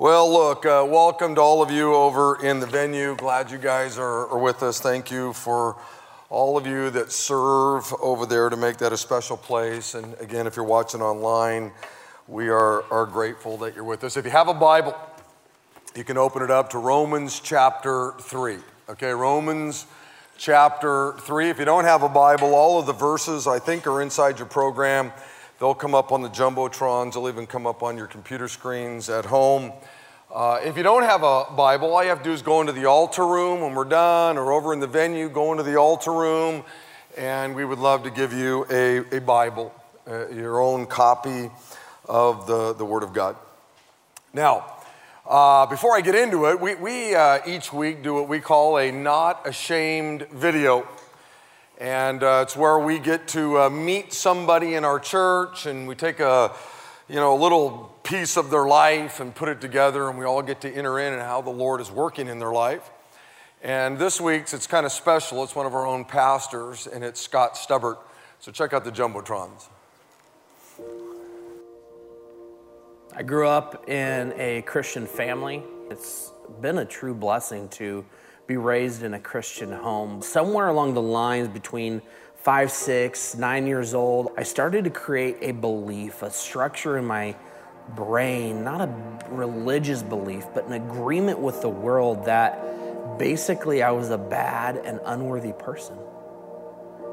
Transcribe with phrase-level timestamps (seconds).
[0.00, 3.16] Well, look, uh, welcome to all of you over in the venue.
[3.16, 4.78] Glad you guys are, are, with us.
[4.78, 5.74] Thank you for
[6.30, 9.96] all of you that serve over there to make that a special place.
[9.96, 11.72] And again, if you're watching online,
[12.28, 14.16] we are, are grateful that you're with us.
[14.16, 14.96] If you have a Bible,
[15.96, 18.58] you can open it up to Romans chapter 3.
[18.90, 19.84] Okay, Romans
[20.36, 21.50] chapter 3.
[21.50, 24.46] If you don't have a Bible, all of the verses I think are inside your
[24.46, 25.10] program.
[25.58, 29.24] They'll come up on the Jumbotrons, they'll even come up on your computer screens at
[29.24, 29.72] home.
[30.32, 32.72] Uh, if you don't have a Bible, all you have to do is go into
[32.72, 36.12] the altar room when we're done, or over in the venue, go into the altar
[36.12, 36.62] room,
[37.16, 39.74] and we would love to give you a, a Bible,
[40.06, 41.50] uh, your own copy
[42.04, 43.34] of the, the Word of God.
[44.32, 44.64] Now,
[45.28, 48.78] uh, before I get into it, we, we uh, each week do what we call
[48.78, 50.86] a not ashamed video.
[51.78, 55.94] And uh, it's where we get to uh, meet somebody in our church and we
[55.94, 56.52] take a,
[57.08, 60.42] you know, a little piece of their life and put it together and we all
[60.42, 62.90] get to enter in and how the Lord is working in their life.
[63.62, 65.44] And this week's, it's kind of special.
[65.44, 67.98] It's one of our own pastors and it's Scott Stubbert.
[68.40, 69.68] So check out the Jumbotrons.
[73.14, 75.62] I grew up in a Christian family.
[75.92, 78.04] It's been a true blessing to
[78.48, 80.22] be raised in a Christian home.
[80.22, 82.00] Somewhere along the lines between
[82.36, 87.36] five, six, nine years old, I started to create a belief, a structure in my
[87.94, 88.90] brain, not a
[89.28, 94.98] religious belief, but an agreement with the world that basically I was a bad and
[95.04, 95.98] unworthy person.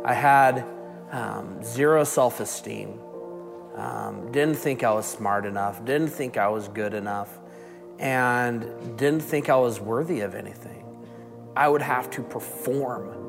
[0.06, 0.66] I had
[1.12, 2.98] um, zero self esteem,
[3.76, 7.40] um, didn't think I was smart enough, didn't think I was good enough,
[8.00, 8.62] and
[8.98, 10.75] didn't think I was worthy of anything.
[11.58, 13.26] I would have to perform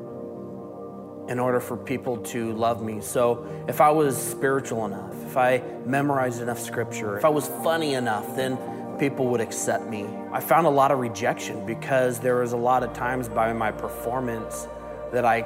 [1.29, 2.99] in order for people to love me.
[2.99, 7.93] So if I was spiritual enough, if I memorized enough scripture, if I was funny
[7.93, 8.57] enough, then
[8.97, 10.05] people would accept me.
[10.31, 13.71] I found a lot of rejection because there was a lot of times by my
[13.71, 14.67] performance
[15.13, 15.45] that I,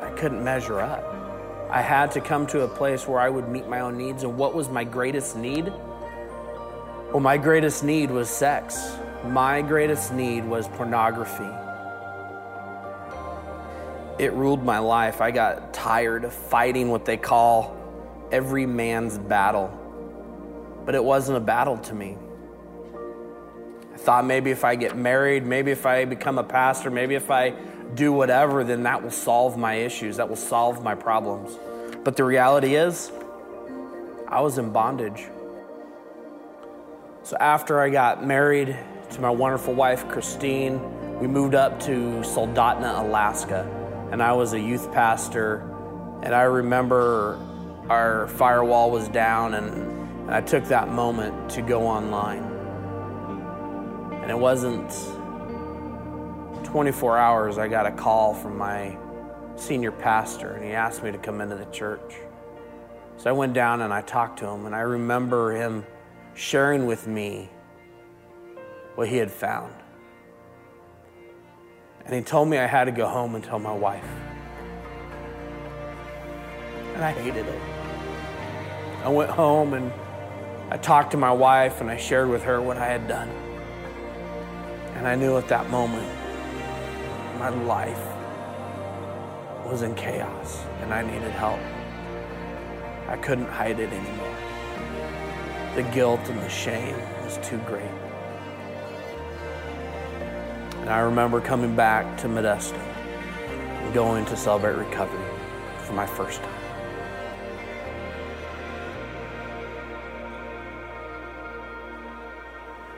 [0.00, 1.04] I couldn't measure up.
[1.70, 4.24] I had to come to a place where I would meet my own needs.
[4.24, 5.72] And what was my greatest need?
[7.12, 8.96] Well, my greatest need was sex.
[9.24, 11.65] My greatest need was pornography
[14.18, 15.20] it ruled my life.
[15.20, 17.76] I got tired of fighting what they call
[18.32, 19.68] every man's battle.
[20.84, 22.16] But it wasn't a battle to me.
[23.92, 27.30] I thought maybe if I get married, maybe if I become a pastor, maybe if
[27.30, 27.50] I
[27.94, 31.58] do whatever, then that will solve my issues, that will solve my problems.
[32.04, 33.10] But the reality is,
[34.28, 35.26] I was in bondage.
[37.22, 38.76] So after I got married
[39.10, 40.80] to my wonderful wife, Christine,
[41.18, 41.90] we moved up to
[42.22, 43.75] Soldotna, Alaska
[44.10, 45.58] and I was a youth pastor.
[46.22, 47.38] And I remember
[47.88, 49.94] our firewall was down, and,
[50.28, 52.42] I took that moment to go online.
[54.22, 54.90] And it wasn't
[56.64, 58.98] 24 hours, I got a call from my
[59.54, 62.16] senior pastor, and he asked me to come into the church.
[63.18, 65.86] So I went down and I talked to him, and I remember him
[66.34, 67.48] sharing with me
[68.96, 69.72] what he had found.
[72.06, 74.06] And he told me I had to go home and tell my wife.
[76.94, 77.60] And I hated it.
[79.02, 79.92] I went home and
[80.70, 83.28] I talked to my wife and I shared with her what I had done.
[84.94, 86.08] And I knew at that moment
[87.40, 88.00] my life
[89.66, 91.60] was in chaos and I needed help.
[93.08, 94.36] I couldn't hide it anymore.
[95.74, 97.95] The guilt and the shame was too great.
[100.86, 105.18] And I remember coming back to Modesto and going to celebrate recovery
[105.78, 106.54] for my first time.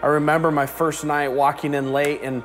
[0.03, 2.45] I remember my first night walking in late and,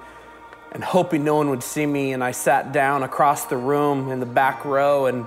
[0.72, 2.14] and hoping no one would see me.
[2.14, 5.26] And I sat down across the room in the back row and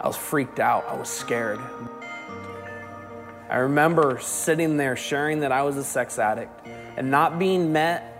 [0.00, 0.84] I was freaked out.
[0.86, 1.58] I was scared.
[3.50, 6.64] I remember sitting there sharing that I was a sex addict
[6.96, 8.12] and not being met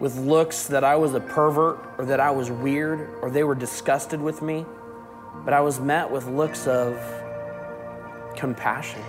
[0.00, 3.54] with looks that I was a pervert or that I was weird or they were
[3.54, 4.64] disgusted with me,
[5.44, 6.98] but I was met with looks of
[8.34, 9.02] compassion.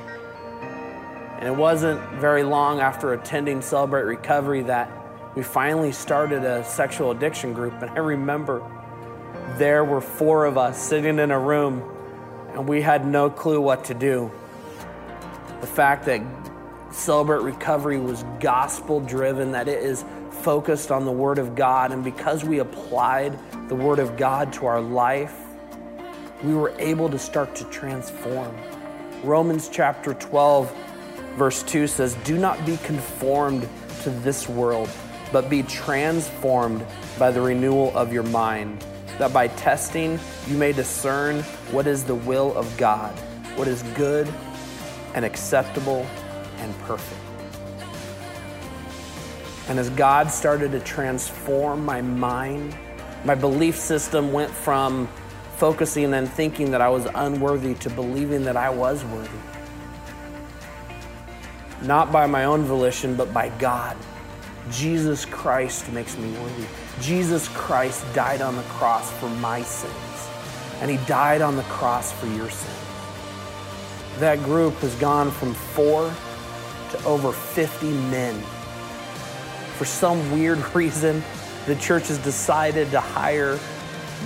[1.40, 4.92] And it wasn't very long after attending Celebrate Recovery that
[5.34, 7.82] we finally started a sexual addiction group.
[7.82, 8.62] And I remember
[9.58, 11.82] there were four of us sitting in a room
[12.54, 14.30] and we had no clue what to do.
[15.62, 16.22] The fact that
[16.92, 20.04] Celebrate Recovery was gospel driven, that it is
[20.44, 23.38] focused on the Word of God, and because we applied
[23.70, 25.36] the Word of God to our life,
[26.44, 28.56] we were able to start to transform.
[29.24, 30.74] Romans chapter 12
[31.36, 33.68] verse 2 says, Do not be conformed
[34.04, 34.90] to this world,
[35.32, 36.86] but be transformed
[37.18, 38.86] by the renewal of your mind,
[39.18, 41.42] that by testing you may discern
[41.72, 43.18] what is the will of God,
[43.56, 44.32] what is good
[45.14, 46.06] and acceptable
[46.58, 47.31] and perfect.
[49.72, 52.78] And as God started to transform my mind,
[53.24, 55.08] my belief system went from
[55.56, 59.30] focusing and thinking that I was unworthy to believing that I was worthy.
[61.84, 63.96] Not by my own volition, but by God.
[64.72, 66.66] Jesus Christ makes me worthy.
[67.00, 70.30] Jesus Christ died on the cross for my sins,
[70.82, 74.20] and He died on the cross for your sins.
[74.20, 76.14] That group has gone from four
[76.92, 78.44] to over 50 men.
[79.82, 81.24] For some weird reason,
[81.66, 83.58] the church has decided to hire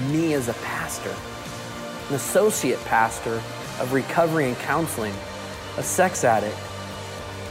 [0.09, 1.15] me as a pastor,
[2.09, 3.35] an associate pastor
[3.79, 5.13] of recovery and counseling,
[5.77, 6.57] a sex addict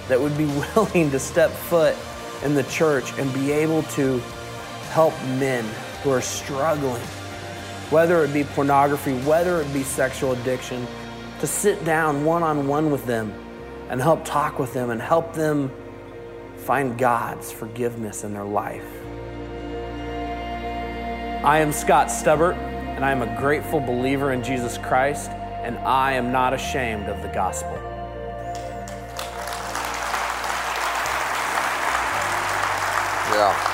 [0.09, 0.45] that would be
[0.77, 1.97] willing to step foot
[2.43, 4.19] in the church and be able to
[4.91, 5.65] help men
[6.03, 7.00] who are struggling,
[7.89, 10.87] whether it be pornography, whether it be sexual addiction,
[11.41, 13.33] to sit down one on one with them
[13.89, 15.71] and help talk with them and help them
[16.64, 18.87] find God's forgiveness in their life.
[21.44, 26.14] I am Scott Stubbert, and I am a grateful believer in Jesus Christ, and I
[26.14, 27.75] am not ashamed of the gospel.
[33.34, 33.70] Yeah.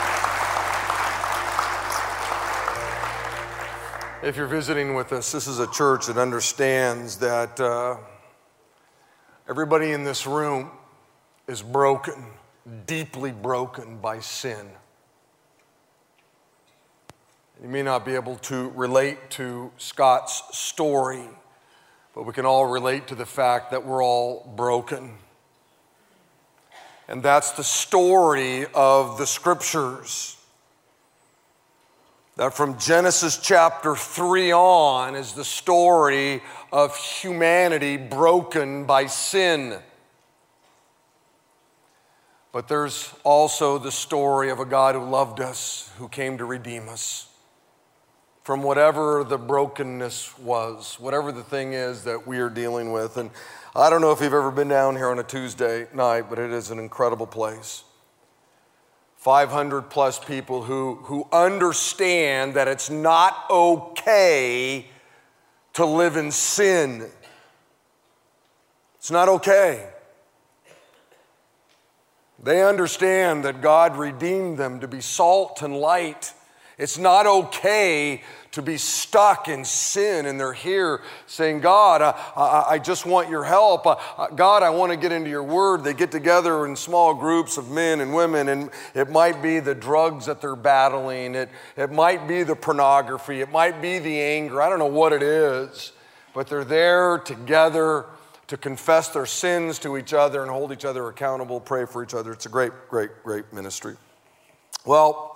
[4.24, 7.98] If you're visiting with us, this is a church that understands that uh,
[9.48, 10.72] everybody in this room
[11.46, 12.26] is broken,
[12.86, 14.66] deeply broken by sin.
[17.62, 21.28] You may not be able to relate to Scott's story,
[22.14, 25.18] but we can all relate to the fact that we're all broken.
[27.06, 30.36] And that's the story of the scriptures.
[32.36, 36.42] That from Genesis chapter 3 on is the story
[36.72, 39.78] of humanity broken by sin.
[42.52, 46.88] But there's also the story of a God who loved us, who came to redeem
[46.88, 47.28] us
[48.42, 53.16] from whatever the brokenness was, whatever the thing is that we are dealing with.
[53.16, 53.30] And
[53.76, 56.50] I don't know if you've ever been down here on a Tuesday night, but it
[56.50, 57.84] is an incredible place.
[59.18, 64.86] 500 plus people who, who understand that it's not okay
[65.74, 67.06] to live in sin.
[68.96, 69.90] It's not okay.
[72.42, 76.32] They understand that God redeemed them to be salt and light
[76.80, 78.22] it's not okay
[78.52, 83.28] to be stuck in sin and they're here saying, God, I, I, I just want
[83.28, 83.84] your help.
[84.34, 85.84] God, I want to get into your word.
[85.84, 89.74] They get together in small groups of men and women, and it might be the
[89.74, 94.62] drugs that they're battling, it, it might be the pornography, it might be the anger.
[94.62, 95.92] I don't know what it is,
[96.34, 98.06] but they're there together
[98.50, 102.14] to confess their sins to each other and hold each other accountable, pray for each
[102.14, 102.32] other.
[102.32, 103.96] It's a great, great, great ministry.
[104.84, 105.30] Well,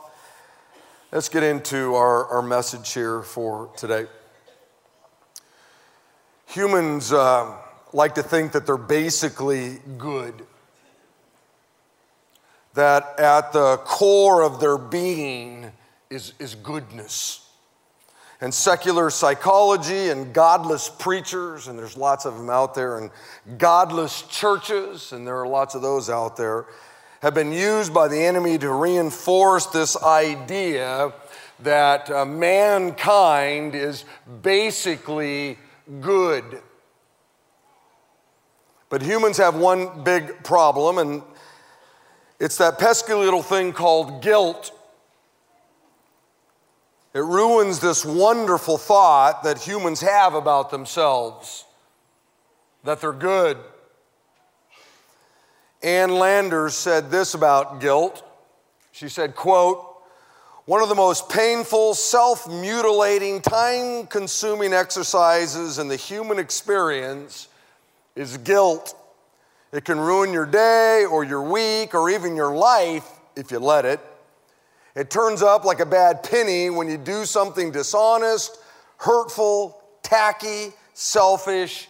[1.14, 4.06] Let's get into our, our message here for today.
[6.48, 7.54] Humans uh,
[7.92, 10.44] like to think that they're basically good,
[12.72, 15.70] that at the core of their being
[16.10, 17.43] is, is goodness.
[18.40, 23.10] And secular psychology and godless preachers, and there's lots of them out there, and
[23.58, 26.66] godless churches, and there are lots of those out there
[27.24, 31.10] have been used by the enemy to reinforce this idea
[31.60, 34.04] that uh, mankind is
[34.42, 35.58] basically
[36.02, 36.60] good.
[38.90, 41.22] But humans have one big problem, and
[42.38, 44.73] it's that pesky little thing called guilt.
[47.14, 51.64] It ruins this wonderful thought that humans have about themselves
[52.82, 53.56] that they're good
[55.84, 58.26] Ann Landers said this about guilt.
[58.90, 59.84] She said, quote,
[60.64, 67.48] one of the most painful, self mutilating, time consuming exercises in the human experience
[68.16, 68.98] is guilt.
[69.72, 73.06] It can ruin your day or your week or even your life
[73.36, 74.00] if you let it.
[74.94, 78.58] It turns up like a bad penny when you do something dishonest,
[78.98, 81.88] hurtful, tacky, selfish,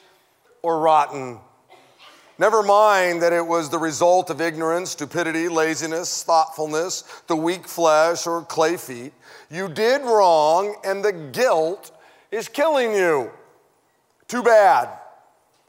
[0.62, 1.38] or rotten.
[2.38, 8.26] Never mind that it was the result of ignorance, stupidity, laziness, thoughtfulness, the weak flesh,
[8.26, 9.12] or clay feet.
[9.50, 11.92] You did wrong, and the guilt
[12.32, 13.30] is killing you.
[14.26, 14.88] Too bad.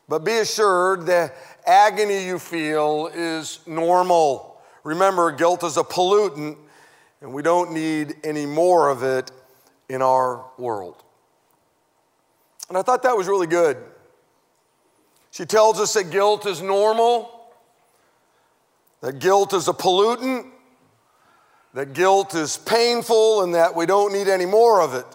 [0.07, 1.31] But be assured the
[1.67, 4.57] agony you feel is normal.
[4.83, 6.57] Remember, guilt is a pollutant,
[7.22, 9.31] and we don't need any more of it
[9.89, 11.03] in our world.
[12.69, 13.77] And I thought that was really good.
[15.31, 17.31] She tells us that guilt is normal,
[19.01, 20.48] that guilt is a pollutant,
[21.74, 25.05] that guilt is painful, and that we don't need any more of it.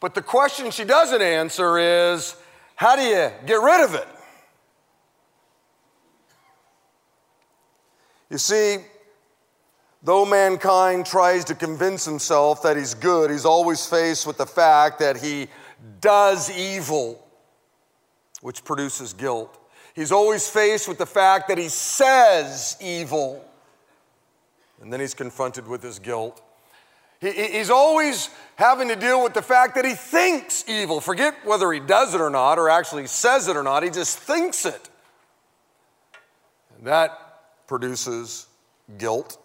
[0.00, 2.36] But the question she doesn't answer is
[2.76, 4.08] how do you get rid of it?
[8.30, 8.78] You see,
[10.04, 14.98] though mankind tries to convince himself that he's good, he's always faced with the fact
[15.00, 15.48] that he
[16.00, 17.26] does evil,
[18.42, 19.58] which produces guilt.
[19.94, 23.44] He's always faced with the fact that he says evil,
[24.82, 26.42] and then he's confronted with his guilt.
[27.20, 31.00] He's always having to deal with the fact that he thinks evil.
[31.00, 34.18] Forget whether he does it or not, or actually says it or not, he just
[34.18, 34.90] thinks it.
[36.76, 38.46] And that produces
[38.98, 39.38] guilt.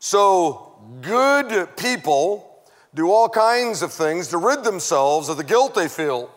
[0.00, 2.64] So, good people
[2.94, 6.30] do all kinds of things to rid themselves of the guilt they feel.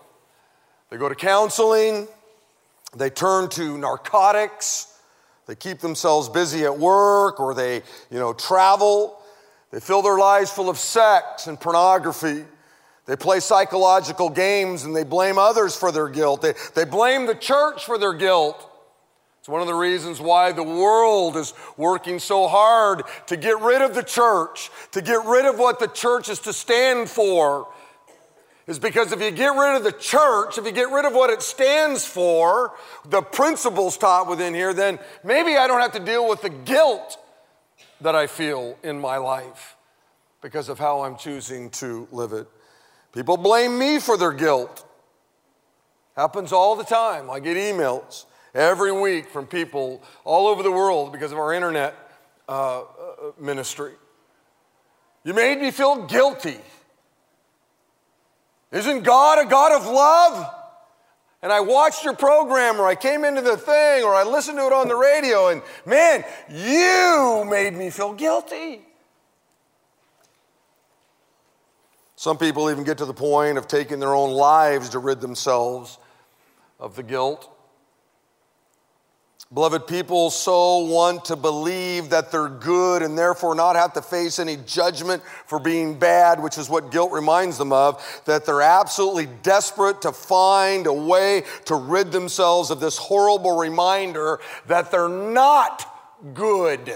[0.90, 2.10] They go to counseling,
[2.96, 5.00] they turn to narcotics,
[5.48, 7.78] they keep themselves busy at work, or they,
[8.12, 9.22] you know, travel.
[9.72, 12.44] They fill their lives full of sex and pornography.
[13.06, 16.42] They play psychological games and they blame others for their guilt.
[16.42, 18.70] They, they blame the church for their guilt.
[19.44, 23.82] It's one of the reasons why the world is working so hard to get rid
[23.82, 27.68] of the church, to get rid of what the church is to stand for.
[28.68, 31.30] Is because if you get rid of the church, if you get rid of what
[31.30, 32.72] it stands for,
[33.04, 37.18] the principles taught within here, then maybe I don't have to deal with the guilt
[38.00, 39.76] that I feel in my life
[40.42, 42.48] because of how I'm choosing to live it.
[43.12, 44.88] People blame me for their guilt.
[46.16, 47.30] Happens all the time.
[47.30, 48.24] I get emails
[48.54, 51.96] every week from people all over the world because of our internet
[52.48, 52.86] uh, uh,
[53.40, 53.94] ministry.
[55.24, 56.58] You made me feel guilty.
[58.72, 60.56] Isn't God a God of love?
[61.42, 64.66] And I watched your program, or I came into the thing, or I listened to
[64.66, 68.82] it on the radio, and man, you made me feel guilty.
[72.16, 75.98] Some people even get to the point of taking their own lives to rid themselves
[76.80, 77.53] of the guilt.
[79.54, 84.40] Beloved, people so want to believe that they're good and therefore not have to face
[84.40, 89.28] any judgment for being bad, which is what guilt reminds them of, that they're absolutely
[89.44, 95.86] desperate to find a way to rid themselves of this horrible reminder that they're not
[96.34, 96.92] good.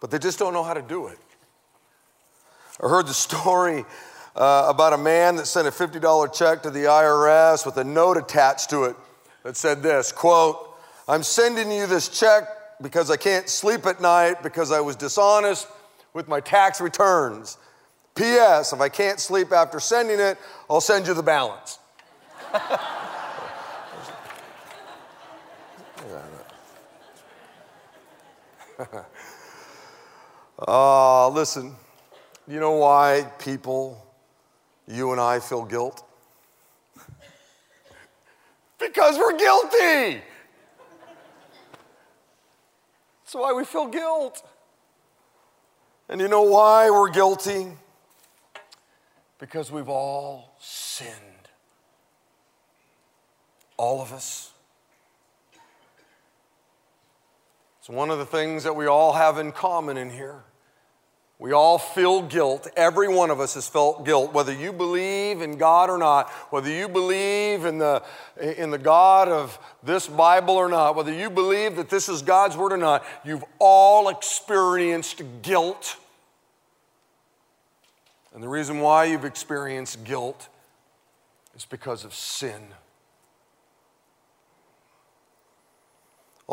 [0.00, 1.18] But they just don't know how to do it.
[2.82, 3.84] I heard the story
[4.34, 8.16] uh, about a man that sent a $50 check to the IRS with a note
[8.16, 8.96] attached to it
[9.42, 10.76] that said this quote,
[11.08, 12.44] I'm sending you this check
[12.80, 15.66] because I can't sleep at night because I was dishonest
[16.14, 17.58] with my tax returns.
[18.14, 18.72] P.S.
[18.72, 21.78] If I can't sleep after sending it, I'll send you the balance.
[30.68, 31.74] Ah, uh, listen,
[32.46, 34.06] you know why people,
[34.86, 36.04] you and I feel guilt?
[38.82, 40.22] Because we're guilty.
[43.24, 44.42] That's why we feel guilt.
[46.08, 47.68] And you know why we're guilty?
[49.38, 51.08] Because we've all sinned.
[53.76, 54.52] All of us.
[57.78, 60.44] It's one of the things that we all have in common in here.
[61.42, 62.68] We all feel guilt.
[62.76, 66.70] Every one of us has felt guilt, whether you believe in God or not, whether
[66.70, 68.00] you believe in the,
[68.40, 72.56] in the God of this Bible or not, whether you believe that this is God's
[72.56, 75.96] Word or not, you've all experienced guilt.
[78.32, 80.48] And the reason why you've experienced guilt
[81.56, 82.62] is because of sin.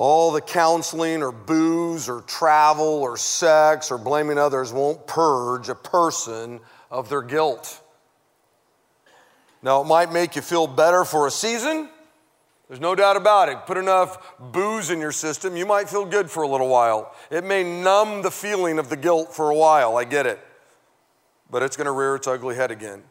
[0.01, 5.75] All the counseling or booze or travel or sex or blaming others won't purge a
[5.75, 7.81] person of their guilt.
[9.61, 11.89] Now, it might make you feel better for a season.
[12.69, 13.65] There's no doubt about it.
[13.65, 17.13] Put enough booze in your system, you might feel good for a little while.
[17.29, 19.97] It may numb the feeling of the guilt for a while.
[19.97, 20.39] I get it.
[21.51, 23.03] But it's going to rear its ugly head again.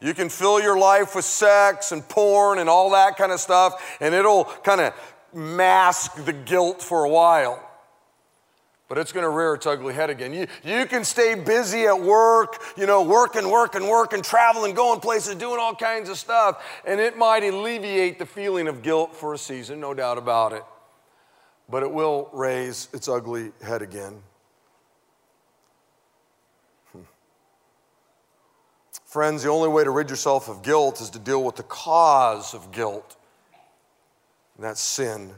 [0.00, 3.96] You can fill your life with sex and porn and all that kind of stuff,
[4.00, 4.94] and it'll kind of
[5.38, 7.64] mask the guilt for a while.
[8.88, 10.32] but it's going to rear its ugly head again.
[10.32, 15.34] You, you can stay busy at work, you know, working, working, working, traveling, going places,
[15.34, 19.38] doing all kinds of stuff, and it might alleviate the feeling of guilt for a
[19.38, 20.64] season, no doubt about it.
[21.68, 24.22] But it will raise its ugly head again.
[26.92, 27.00] Hmm.
[29.04, 32.54] Friends, the only way to rid yourself of guilt is to deal with the cause
[32.54, 33.17] of guilt,
[34.58, 35.32] and that's sin.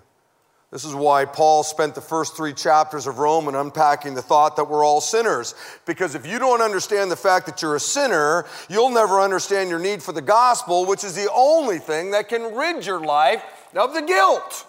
[0.71, 4.65] This is why Paul spent the first three chapters of Romans unpacking the thought that
[4.65, 5.55] we're all sinners.
[5.85, 9.81] Because if you don't understand the fact that you're a sinner, you'll never understand your
[9.81, 13.43] need for the gospel, which is the only thing that can rid your life
[13.75, 14.67] of the guilt.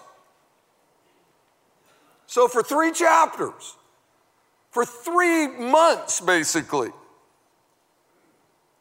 [2.26, 3.76] So, for three chapters,
[4.70, 6.90] for three months basically,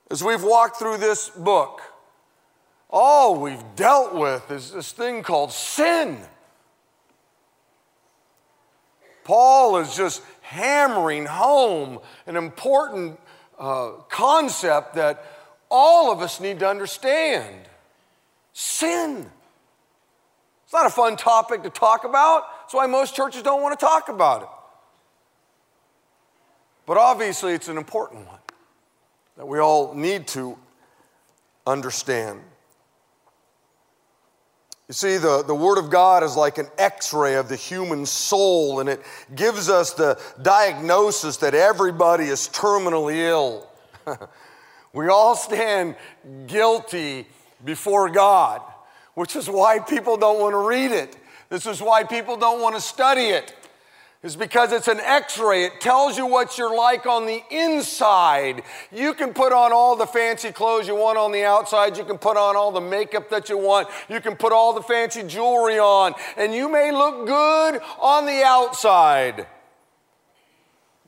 [0.09, 1.81] as we've walked through this book,
[2.91, 6.17] all we've dealt with is this thing called sin.
[9.23, 13.19] Paul is just hammering home an important
[13.57, 15.23] uh, concept that
[15.69, 17.55] all of us need to understand
[18.51, 19.29] sin.
[20.65, 22.43] It's not a fun topic to talk about.
[22.61, 24.49] That's why most churches don't want to talk about it.
[26.85, 28.39] But obviously, it's an important one
[29.37, 30.57] that we all need to
[31.65, 32.41] understand.
[34.91, 38.05] You see, the, the Word of God is like an x ray of the human
[38.05, 39.01] soul, and it
[39.33, 43.69] gives us the diagnosis that everybody is terminally ill.
[44.93, 45.95] we all stand
[46.45, 47.25] guilty
[47.63, 48.61] before God,
[49.13, 51.15] which is why people don't want to read it.
[51.47, 53.55] This is why people don't want to study it
[54.23, 55.65] is because it's an x ray.
[55.65, 58.61] It tells you what you're like on the inside.
[58.91, 61.97] You can put on all the fancy clothes you want on the outside.
[61.97, 63.87] You can put on all the makeup that you want.
[64.09, 66.13] You can put all the fancy jewelry on.
[66.37, 69.47] And you may look good on the outside.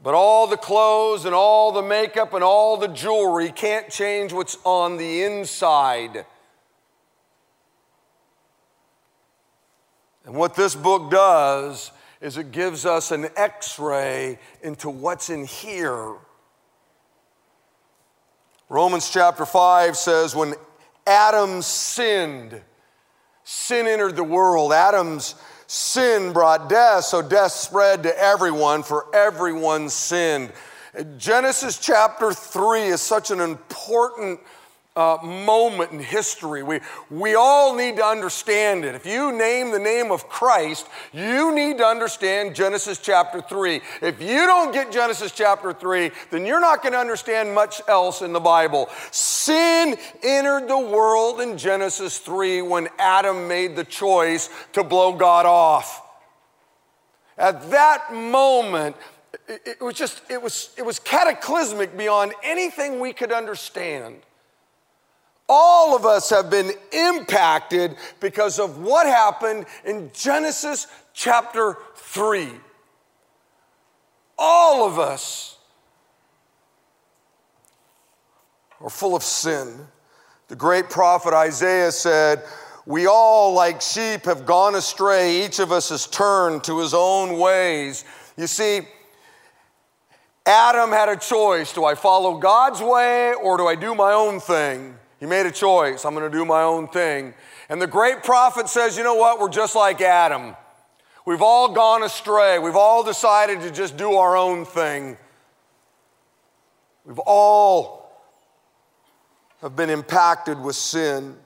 [0.01, 4.58] But all the clothes and all the makeup and all the jewelry can't change what's
[4.63, 6.25] on the inside.
[10.25, 11.91] And what this book does
[12.24, 16.15] is it gives us an x ray into what's in here.
[18.70, 20.53] Romans chapter 5 says, when
[21.05, 22.62] Adam sinned,
[23.44, 24.72] sin entered the world.
[24.72, 25.36] Adam's
[25.68, 30.53] sin brought death, so death spread to everyone, for everyone sinned.
[31.18, 34.40] Genesis chapter 3 is such an important
[34.96, 36.62] uh, moment in history.
[36.62, 36.79] We,
[37.10, 38.94] we all need to understand it.
[38.94, 43.82] If you name the name of Christ, you need to understand Genesis chapter 3.
[44.01, 48.22] If you don't get Genesis chapter 3, then you're not going to understand much else
[48.22, 48.88] in the Bible.
[49.10, 55.48] Sin entered the world in Genesis 3 when Adam made the choice to blow God
[55.48, 56.01] off.
[57.36, 58.96] At that moment,
[59.48, 64.18] it, it was just, it was, it was cataclysmic beyond anything we could understand.
[65.50, 72.50] All of us have been impacted because of what happened in Genesis chapter 3.
[74.38, 75.58] All of us
[78.82, 79.88] are full of sin.
[80.48, 82.44] The great prophet Isaiah said,
[82.86, 85.46] We all, like sheep, have gone astray.
[85.46, 88.06] Each of us has turned to his own ways.
[88.38, 88.82] You see,
[90.46, 94.40] Adam had a choice do I follow God's way or do I do my own
[94.40, 94.96] thing?
[95.24, 96.03] He made a choice.
[96.03, 97.33] I'm going to do my own thing.
[97.70, 99.40] And the great prophet says, you know what?
[99.40, 100.53] We're just like Adam.
[101.25, 102.59] We've all gone astray.
[102.59, 105.16] We've all decided to just do our own thing.
[107.05, 108.12] We've all
[109.62, 111.38] have been impacted with sin.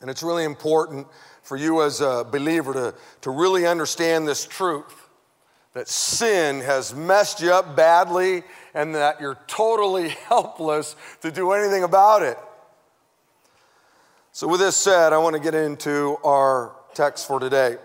[0.00, 1.08] And it's really important
[1.42, 5.08] for you as a believer to, to really understand this truth
[5.72, 11.82] that sin has messed you up badly and that you're totally helpless to do anything
[11.82, 12.38] about it.
[14.36, 17.76] So, with this said, I want to get into our text for today.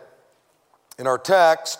[0.98, 1.78] In our text,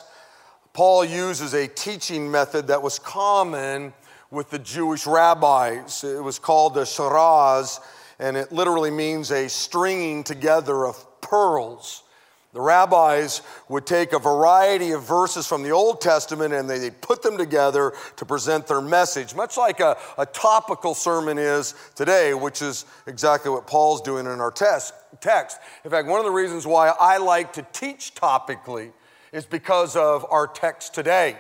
[0.74, 3.94] Paul uses a teaching method that was common
[4.30, 6.04] with the Jewish rabbis.
[6.04, 7.80] It was called the sharaz,
[8.20, 12.04] and it literally means a stringing together of pearls.
[12.52, 17.22] The rabbis would take a variety of verses from the Old Testament and they put
[17.22, 22.64] them together to present their message, much like a, a topical sermon is today, which
[22.64, 25.60] is exactly what Paul's doing in our test, text.
[25.86, 28.94] In fact, one of the reasons why I like to teach topically
[29.32, 31.38] is because of our text today.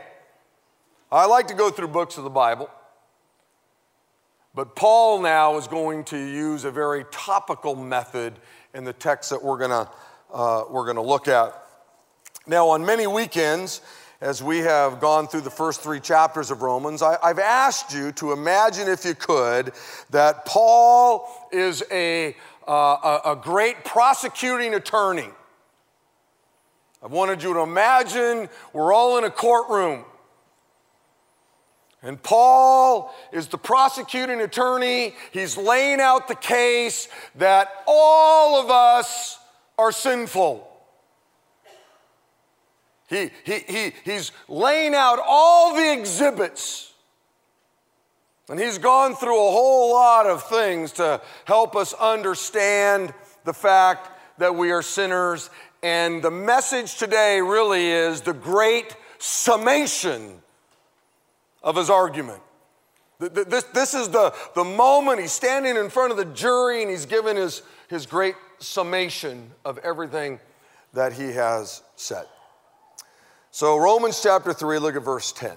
[1.11, 2.69] I like to go through books of the Bible,
[4.53, 8.33] but Paul now is going to use a very topical method
[8.75, 9.89] in the text that we're going to
[10.33, 11.53] uh, we're going to look at.
[12.47, 13.81] Now, on many weekends,
[14.21, 18.11] as we have gone through the first three chapters of Romans, I, have asked you
[18.13, 19.71] to imagine, if you could,
[20.09, 22.35] that Paul is a,
[22.67, 22.71] uh,
[23.25, 25.29] a, a great prosecuting attorney.
[27.01, 30.03] I wanted you to imagine we're all in a courtroom.
[32.01, 35.15] And Paul is the prosecuting attorney.
[35.31, 39.38] He's laying out the case that all of us
[39.79, 40.67] are sinful.
[43.09, 46.93] He, he, he, he's laying out all the exhibits.
[48.49, 53.13] And he's gone through a whole lot of things to help us understand
[53.45, 55.49] the fact that we are sinners.
[55.81, 60.41] And the message today really is the great summation
[61.63, 62.41] of his argument.
[63.19, 67.05] This, this is the, the moment he's standing in front of the jury and he's
[67.05, 70.39] given his, his great summation of everything
[70.93, 72.25] that he has said.
[73.51, 75.51] So, Romans chapter 3, look at verse 10.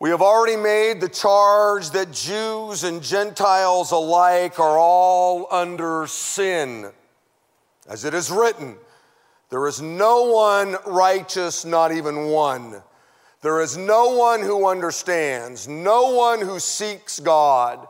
[0.00, 6.90] We have already made the charge that Jews and Gentiles alike are all under sin.
[7.88, 8.76] As it is written,
[9.50, 12.82] there is no one righteous, not even one.
[13.40, 17.86] There is no one who understands, no one who seeks God.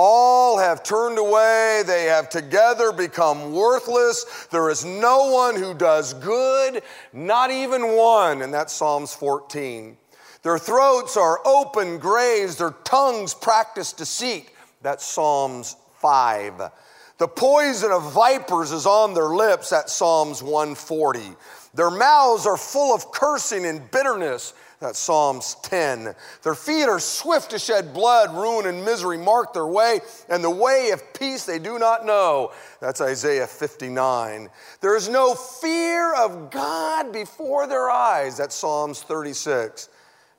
[0.00, 4.46] All have turned away, they have together become worthless.
[4.52, 8.42] There is no one who does good, not even one.
[8.42, 9.96] And that's Psalms 14.
[10.44, 14.50] Their throats are open graves, their tongues practice deceit.
[14.82, 16.70] That's Psalms 5.
[17.18, 19.70] The poison of vipers is on their lips.
[19.70, 21.34] That's Psalms 140.
[21.74, 24.54] Their mouths are full of cursing and bitterness.
[24.80, 26.14] That's Psalms 10.
[26.44, 30.50] Their feet are swift to shed blood, ruin and misery mark their way, and the
[30.50, 32.52] way of peace they do not know.
[32.80, 34.48] That's Isaiah 59.
[34.80, 38.36] There is no fear of God before their eyes.
[38.36, 39.88] That's Psalms 36.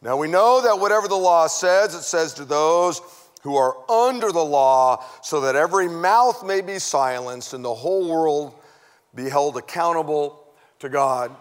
[0.01, 3.01] Now we know that whatever the law says, it says to those
[3.41, 8.07] who are under the law, so that every mouth may be silenced and the whole
[8.09, 8.53] world
[9.15, 10.45] be held accountable
[10.79, 11.35] to God.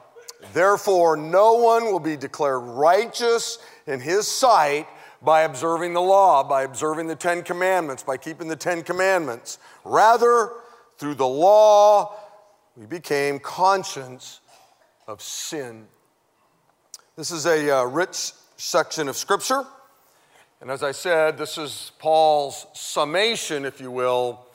[0.52, 4.86] Therefore, no one will be declared righteous in his sight
[5.22, 9.58] by observing the law, by observing the Ten Commandments, by keeping the Ten Commandments.
[9.84, 10.52] Rather,
[10.96, 12.14] through the law,
[12.76, 14.40] we became conscious
[15.06, 15.86] of sin.
[17.16, 19.64] This is a uh, rich section of Scripture.
[20.60, 24.46] And as I said, this is Paul's summation, if you will,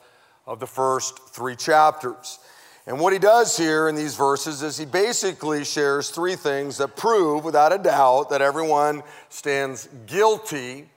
[0.46, 2.40] of the first three chapters.
[2.86, 6.98] And what he does here in these verses is he basically shares three things that
[6.98, 10.90] prove, without a doubt, that everyone stands guilty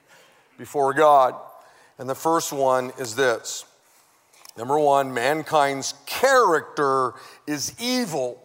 [0.57, 1.35] before God.
[1.97, 3.65] And the first one is this
[4.57, 7.13] number one, mankind's character
[7.45, 8.41] is evil,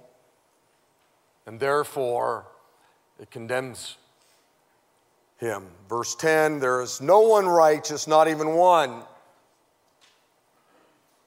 [1.46, 2.46] and therefore
[3.18, 3.96] it condemns
[5.38, 5.64] him.
[5.88, 9.02] Verse 10 there is no one righteous, not even one.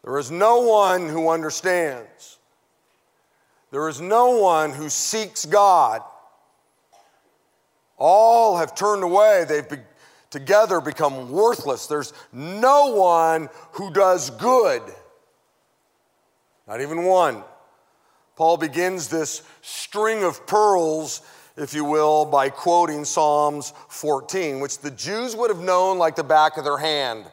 [0.05, 2.37] There is no one who understands.
[3.71, 6.03] There is no one who seeks God.
[7.97, 9.45] All have turned away.
[9.49, 9.77] They've be-
[10.29, 11.87] together become worthless.
[11.87, 14.83] There's no one who does good.
[16.67, 17.43] Not even one.
[18.35, 21.21] Paul begins this string of pearls,
[21.57, 26.23] if you will, by quoting Psalms 14, which the Jews would have known like the
[26.23, 27.25] back of their hand.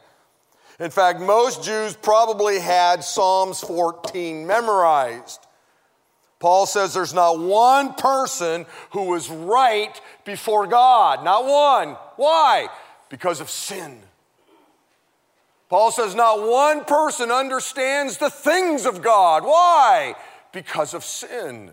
[0.82, 5.46] In fact, most Jews probably had Psalms 14 memorized.
[6.40, 11.22] Paul says there's not one person who is right before God.
[11.22, 11.96] Not one.
[12.16, 12.66] Why?
[13.10, 14.00] Because of sin.
[15.68, 19.44] Paul says not one person understands the things of God.
[19.44, 20.16] Why?
[20.52, 21.70] Because of sin.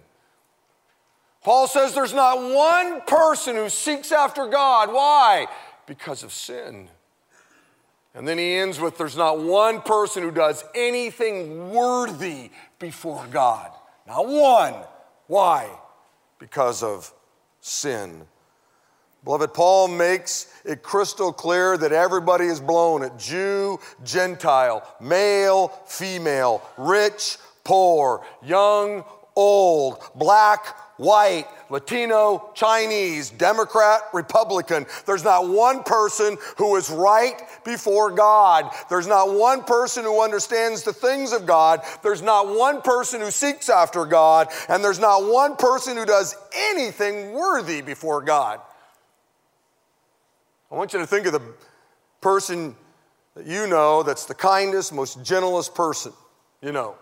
[1.43, 4.93] Paul says there's not one person who seeks after God.
[4.93, 5.47] Why?
[5.87, 6.89] Because of sin.
[8.19, 13.71] And then he ends with there's not one person who does anything worthy before God.
[14.05, 14.73] Not one.
[15.27, 15.69] Why?
[16.37, 17.13] Because of
[17.61, 18.27] sin.
[19.23, 26.61] Beloved, Paul makes it crystal clear that everybody is blown at Jew, Gentile, male, female,
[26.77, 29.05] rich, poor, young,
[29.39, 30.65] old, black,
[30.97, 34.85] white, Latino, Chinese, Democrat, Republican.
[35.05, 38.69] There's not one person who is right before God.
[38.89, 41.81] There's not one person who understands the things of God.
[42.03, 44.49] There's not one person who seeks after God.
[44.67, 48.59] And there's not one person who does anything worthy before God.
[50.71, 51.41] I want you to think of the
[52.19, 52.75] person
[53.35, 56.11] that you know that's the kindest, most gentlest person
[56.61, 56.95] you know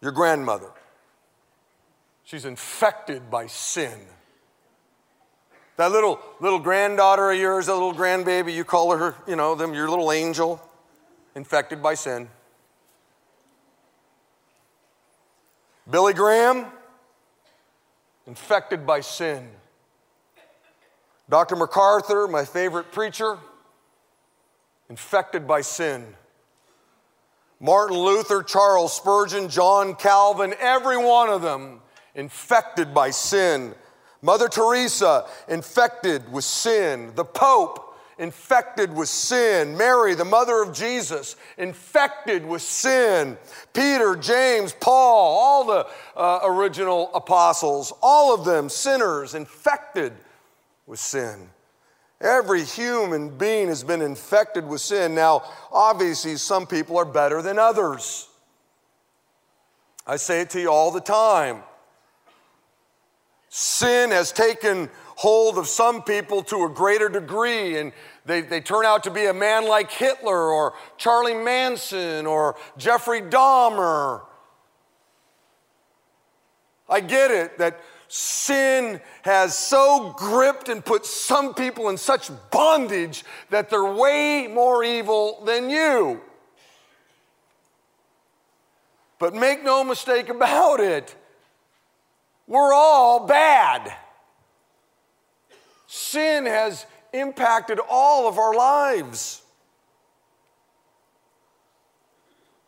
[0.00, 0.70] your grandmother.
[2.26, 4.00] She's infected by sin.
[5.76, 9.74] That little little granddaughter of yours, that little grandbaby, you call her, you know, them
[9.74, 10.60] your little angel,
[11.36, 12.28] infected by sin.
[15.88, 16.66] Billy Graham,
[18.26, 19.48] infected by sin.
[21.28, 21.54] Dr.
[21.54, 23.38] MacArthur, my favorite preacher,
[24.90, 26.04] infected by sin.
[27.60, 31.82] Martin Luther, Charles Spurgeon, John Calvin, every one of them
[32.16, 33.74] infected by sin.
[34.22, 37.12] Mother Teresa, infected with sin.
[37.14, 39.76] The Pope, infected with sin.
[39.76, 43.36] Mary, the mother of Jesus, infected with sin.
[43.72, 50.12] Peter, James, Paul, all the uh, original apostles, all of them sinners, infected
[50.86, 51.50] with sin.
[52.18, 55.14] Every human being has been infected with sin.
[55.14, 58.28] Now, obviously, some people are better than others.
[60.06, 61.62] I say it to you all the time.
[63.48, 67.92] Sin has taken hold of some people to a greater degree, and
[68.26, 73.22] they, they turn out to be a man like Hitler or Charlie Manson or Jeffrey
[73.22, 74.22] Dahmer.
[76.88, 83.24] I get it that sin has so gripped and put some people in such bondage
[83.50, 86.20] that they're way more evil than you.
[89.18, 91.16] But make no mistake about it,
[92.46, 93.92] we're all bad.
[95.86, 99.42] Sin has impacted all of our lives.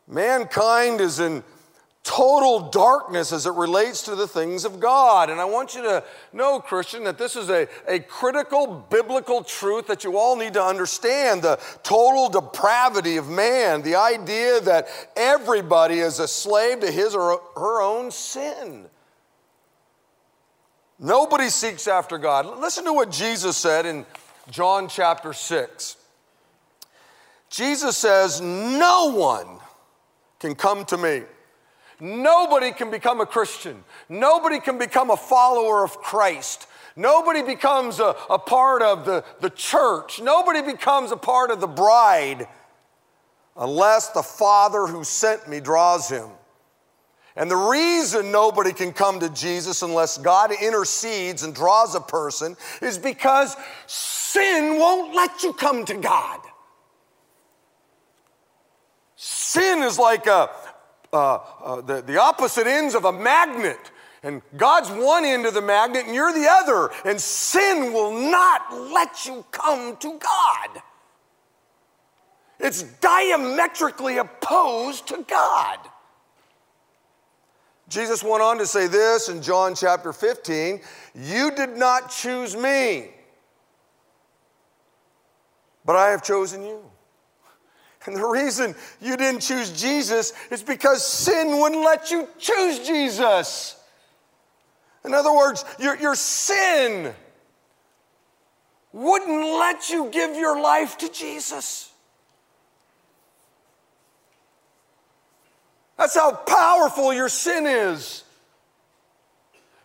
[0.06, 1.42] Mankind is in
[2.02, 5.28] total darkness as it relates to the things of God.
[5.28, 9.86] And I want you to know, Christian, that this is a, a critical biblical truth
[9.88, 15.98] that you all need to understand the total depravity of man, the idea that everybody
[15.98, 18.86] is a slave to his or her own sin.
[20.98, 22.58] Nobody seeks after God.
[22.60, 24.04] Listen to what Jesus said in
[24.50, 25.96] John chapter 6.
[27.50, 29.46] Jesus says, No one
[30.38, 31.22] can come to me
[32.00, 33.82] Nobody can become a Christian.
[34.08, 36.68] Nobody can become a follower of Christ.
[36.94, 40.20] Nobody becomes a, a part of the, the church.
[40.20, 42.46] Nobody becomes a part of the bride
[43.56, 46.28] unless the Father who sent me draws him.
[47.38, 52.56] And the reason nobody can come to Jesus unless God intercedes and draws a person
[52.82, 56.40] is because sin won't let you come to God.
[59.14, 60.50] Sin is like a,
[61.12, 63.92] uh, uh, the, the opposite ends of a magnet.
[64.24, 66.90] And God's one end of the magnet and you're the other.
[67.04, 70.82] And sin will not let you come to God.
[72.58, 75.78] It's diametrically opposed to God.
[77.88, 80.80] Jesus went on to say this in John chapter 15
[81.14, 83.08] You did not choose me,
[85.84, 86.80] but I have chosen you.
[88.06, 93.76] And the reason you didn't choose Jesus is because sin wouldn't let you choose Jesus.
[95.04, 97.14] In other words, your, your sin
[98.92, 101.87] wouldn't let you give your life to Jesus.
[106.08, 108.24] That's how powerful your sin is.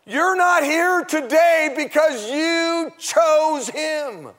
[0.06, 4.30] You're not here today because you chose Him.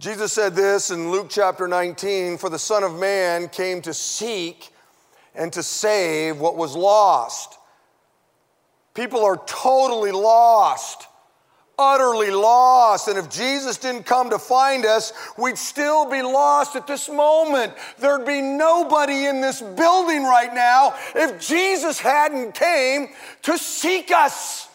[0.00, 4.72] Jesus said this in Luke chapter 19 For the Son of Man came to seek
[5.32, 7.56] and to save what was lost.
[8.94, 11.06] People are totally lost,
[11.78, 13.08] utterly lost.
[13.08, 17.72] And if Jesus didn't come to find us, we'd still be lost at this moment.
[17.98, 23.08] There'd be nobody in this building right now if Jesus hadn't came
[23.42, 24.68] to seek us.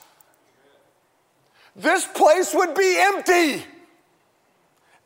[1.76, 3.64] This place would be empty.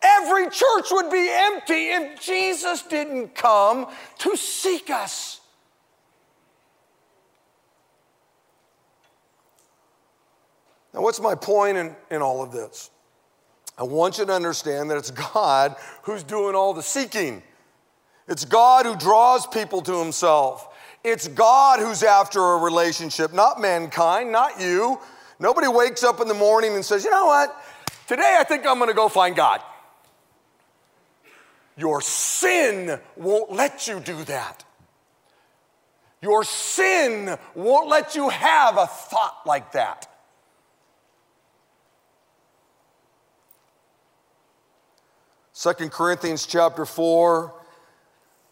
[0.01, 3.87] Every church would be empty if Jesus didn't come
[4.19, 5.39] to seek us.
[10.93, 12.91] Now, what's my point in, in all of this?
[13.77, 17.41] I want you to understand that it's God who's doing all the seeking.
[18.27, 20.69] It's God who draws people to Himself.
[21.03, 24.99] It's God who's after a relationship, not mankind, not you.
[25.39, 27.53] Nobody wakes up in the morning and says, you know what?
[28.07, 29.61] Today I think I'm going to go find God.
[31.75, 34.63] Your sin won't let you do that.
[36.21, 40.07] Your sin won't let you have a thought like that.
[45.55, 47.53] Second Corinthians chapter 4,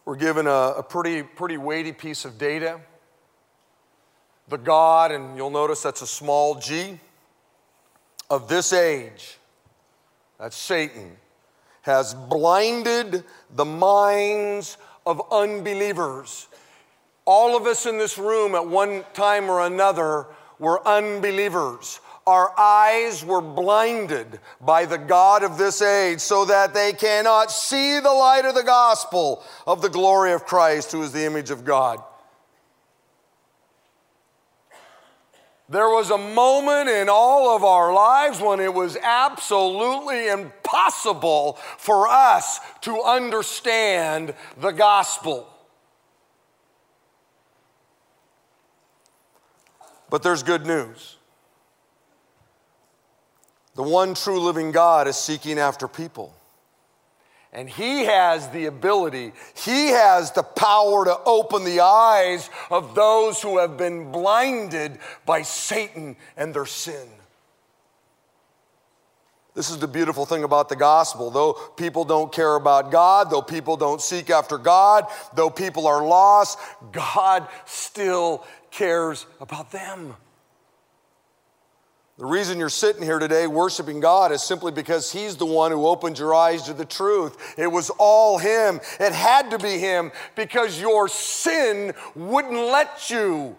[0.06, 2.80] we're given a, a pretty, pretty weighty piece of data.
[4.48, 7.00] the God, and you'll notice that's a small g,
[8.30, 9.40] of this age,
[10.40, 11.18] that's Satan,
[11.82, 13.24] has blinded
[13.56, 16.50] the minds of unbelievers.
[17.26, 20.28] All of us in this room at one time or another
[20.60, 22.00] were unbelievers.
[22.28, 28.00] Our eyes were blinded by the God of this age so that they cannot see
[28.00, 31.66] the light of the gospel of the glory of Christ, who is the image of
[31.66, 32.02] God.
[35.68, 42.10] There was a moment in all of our lives when it was absolutely impossible for
[42.10, 45.48] us to understand the gospel.
[50.10, 51.16] But there's good news.
[53.82, 56.32] The one true living God is seeking after people.
[57.52, 63.42] And he has the ability, he has the power to open the eyes of those
[63.42, 67.08] who have been blinded by Satan and their sin.
[69.56, 71.32] This is the beautiful thing about the gospel.
[71.32, 76.06] Though people don't care about God, though people don't seek after God, though people are
[76.06, 76.60] lost,
[76.92, 80.16] God still cares about them.
[82.22, 85.88] The reason you're sitting here today worshiping God is simply because He's the one who
[85.88, 87.56] opened your eyes to the truth.
[87.58, 88.80] It was all Him.
[89.00, 93.56] It had to be Him because your sin wouldn't let you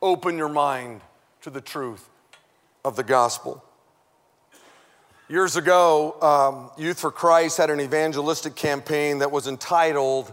[0.00, 1.00] open your mind
[1.40, 2.08] to the truth
[2.84, 3.64] of the gospel.
[5.28, 10.32] Years ago, um, Youth for Christ had an evangelistic campaign that was entitled,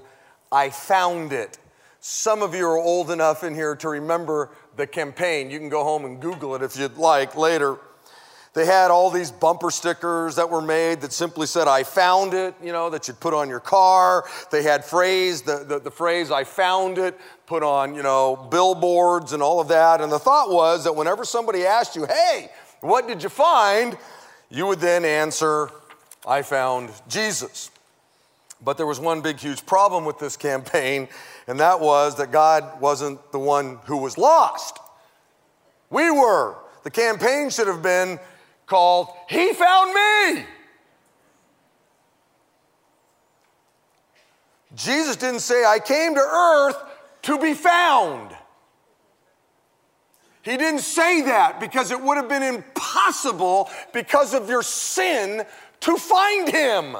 [0.51, 1.57] I Found It.
[1.99, 5.51] Some of you are old enough in here to remember the campaign.
[5.51, 7.77] You can go home and Google it if you'd like later.
[8.53, 12.55] They had all these bumper stickers that were made that simply said, I found it,
[12.63, 14.25] you know, that you'd put on your car.
[14.51, 19.33] They had phrase, the, the, the phrase, I found it, put on, you know, billboards
[19.33, 20.01] and all of that.
[20.01, 22.49] And the thought was that whenever somebody asked you, hey,
[22.81, 23.95] what did you find?
[24.49, 25.69] You would then answer,
[26.27, 27.69] I found Jesus.
[28.63, 31.09] But there was one big, huge problem with this campaign,
[31.47, 34.79] and that was that God wasn't the one who was lost.
[35.89, 36.57] We were.
[36.83, 38.19] The campaign should have been
[38.65, 40.45] called, He Found Me.
[44.75, 46.77] Jesus didn't say, I came to earth
[47.23, 48.35] to be found.
[50.43, 55.45] He didn't say that because it would have been impossible because of your sin
[55.81, 56.95] to find him.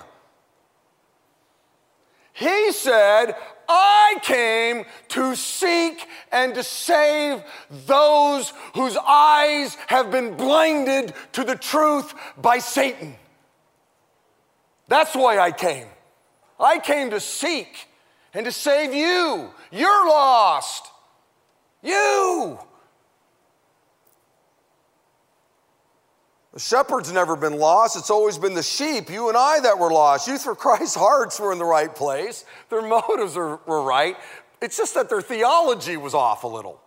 [2.34, 3.36] He said,
[3.68, 7.44] I came to seek and to save
[7.86, 13.16] those whose eyes have been blinded to the truth by Satan.
[14.88, 15.88] That's why I came.
[16.60, 17.88] I came to seek
[18.34, 19.50] and to save you.
[19.72, 20.88] You're lost.
[21.84, 22.60] You.
[26.58, 27.96] The shepherd's never been lost.
[27.96, 30.28] It's always been the sheep, you and I, that were lost.
[30.28, 34.18] Youth for Christ's hearts were in the right place, their motives were, right.
[34.60, 36.82] It's just that their theology was off a little.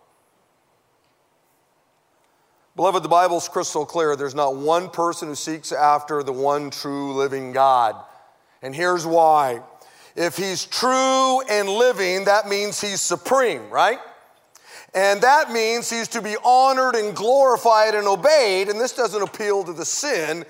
[2.75, 4.17] Beloved, the Bible's crystal clear.
[4.17, 7.95] There's not one person who seeks after the one true living God.
[8.61, 9.61] And here's why.
[10.17, 13.99] If he's true and living, that means he's supreme, right?
[14.93, 18.67] And that means he's to be honored and glorified and obeyed.
[18.67, 20.45] And this doesn't appeal to the sin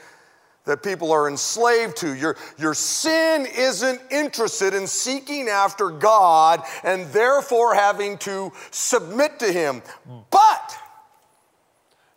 [0.65, 2.15] that people are enslaved to.
[2.15, 9.51] Your, your sin isn't interested in seeking after God and therefore having to submit to
[9.51, 9.81] Him.
[10.29, 10.77] But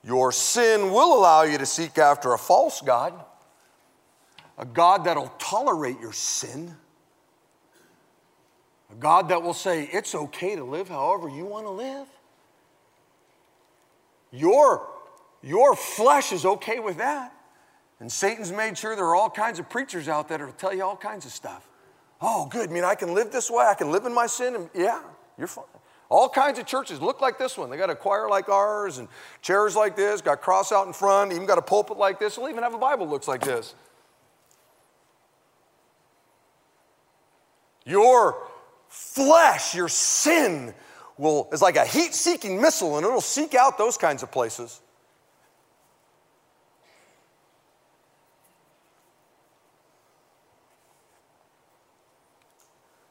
[0.02, 3.14] your sin will allow you to seek after a false God,
[4.58, 6.74] a God that'll tolerate your sin.
[8.94, 12.06] A God that will say, it's okay to live however you want to live.
[14.30, 14.88] Your,
[15.42, 17.32] your flesh is okay with that.
[18.00, 20.84] And Satan's made sure there are all kinds of preachers out there that'll tell you
[20.84, 21.68] all kinds of stuff.
[22.20, 22.70] Oh, good.
[22.70, 23.64] I mean, I can live this way.
[23.64, 24.54] I can live in my sin.
[24.54, 25.00] And yeah,
[25.38, 25.64] you're fine.
[26.08, 27.70] All kinds of churches look like this one.
[27.70, 29.08] They got a choir like ours and
[29.42, 32.36] chairs like this, got cross out in front, even got a pulpit like this.
[32.36, 33.74] They'll even have a Bible looks like this.
[37.84, 38.36] Your
[38.94, 40.72] flesh, your sin
[41.18, 44.80] will is like a heat-seeking missile and it'll seek out those kinds of places.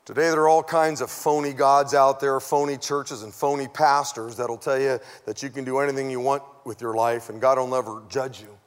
[0.05, 4.37] Today, there are all kinds of phony gods out there, phony churches, and phony pastors
[4.37, 7.57] that'll tell you that you can do anything you want with your life and God
[7.57, 8.57] will never judge you.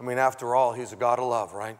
[0.00, 1.78] I mean, after all, He's a God of love, right?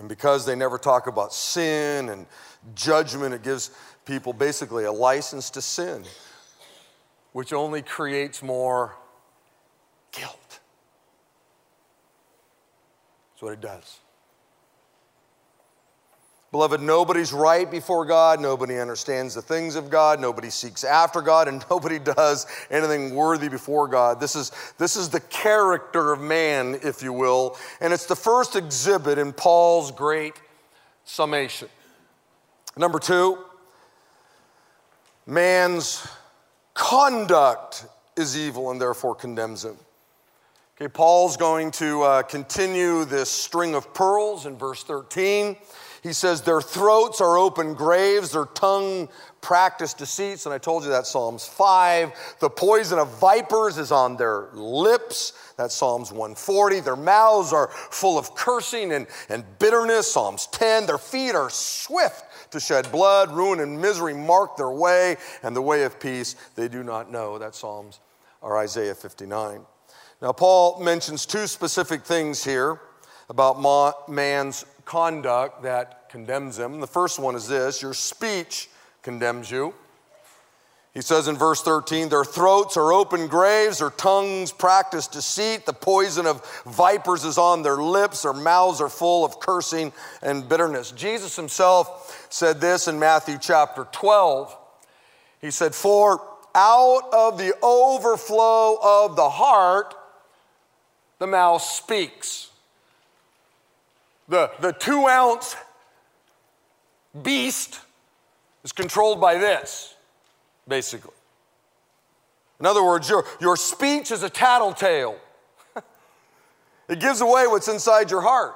[0.00, 2.26] And because they never talk about sin and
[2.74, 3.70] judgment, it gives
[4.06, 6.04] people basically a license to sin,
[7.34, 8.96] which only creates more
[10.10, 10.60] guilt.
[13.30, 13.98] That's what it does.
[16.52, 18.40] Beloved, nobody's right before God.
[18.40, 20.18] Nobody understands the things of God.
[20.18, 24.18] Nobody seeks after God, and nobody does anything worthy before God.
[24.18, 28.56] This is, this is the character of man, if you will, and it's the first
[28.56, 30.40] exhibit in Paul's great
[31.04, 31.68] summation.
[32.76, 33.38] Number two,
[35.26, 36.06] man's
[36.74, 37.86] conduct
[38.16, 39.76] is evil and therefore condemns him.
[40.76, 45.56] Okay, Paul's going to uh, continue this string of pearls in verse 13.
[46.02, 49.08] He says, Their throats are open graves, their tongue
[49.40, 50.46] practice deceits.
[50.46, 52.36] And I told you that Psalms 5.
[52.40, 55.32] The poison of vipers is on their lips.
[55.56, 56.80] That's Psalms 140.
[56.80, 60.10] Their mouths are full of cursing and, and bitterness.
[60.10, 60.86] Psalms 10.
[60.86, 63.32] Their feet are swift to shed blood.
[63.32, 67.38] Ruin and misery mark their way, and the way of peace they do not know.
[67.38, 68.00] That's Psalms
[68.40, 69.60] or Isaiah 59.
[70.22, 72.80] Now, Paul mentions two specific things here
[73.30, 76.80] about man's conduct that condemns him.
[76.80, 78.68] The first one is this your speech
[79.02, 79.72] condemns you.
[80.94, 85.72] He says in verse 13, their throats are open graves, their tongues practice deceit, the
[85.72, 90.90] poison of vipers is on their lips, their mouths are full of cursing and bitterness.
[90.90, 94.56] Jesus himself said this in Matthew chapter 12.
[95.40, 96.20] He said, For
[96.52, 99.94] out of the overflow of the heart,
[101.20, 102.49] the mouth speaks
[104.30, 105.56] the, the two ounce
[107.20, 107.80] beast
[108.62, 109.96] is controlled by this,
[110.68, 111.12] basically.
[112.60, 115.18] In other words, your, your speech is a tattletale.
[116.88, 118.54] it gives away what's inside your heart.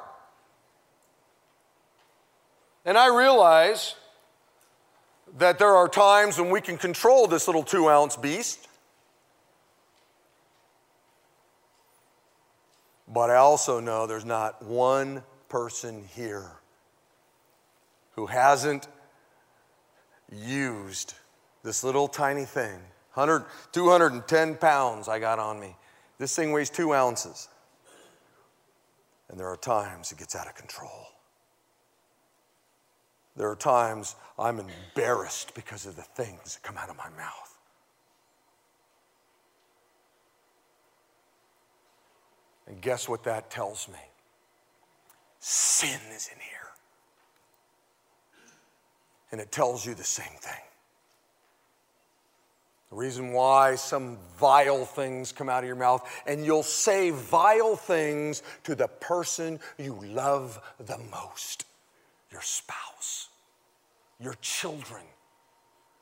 [2.84, 3.96] And I realize
[5.38, 8.68] that there are times when we can control this little two ounce beast.
[13.08, 16.50] But I also know there's not one person here
[18.16, 18.88] who hasn't
[20.32, 21.14] used
[21.62, 22.80] this little tiny thing
[23.12, 25.76] 100, 210 pounds I got on me.
[26.18, 27.46] This thing weighs two ounces.
[29.28, 31.06] And there are times it gets out of control.
[33.36, 37.58] There are times I'm embarrassed because of the things that come out of my mouth.
[42.66, 44.00] And guess what that tells me?
[45.46, 46.70] Sin is in here.
[49.30, 50.62] And it tells you the same thing.
[52.88, 57.76] The reason why some vile things come out of your mouth, and you'll say vile
[57.76, 61.66] things to the person you love the most
[62.32, 63.28] your spouse,
[64.18, 65.02] your children,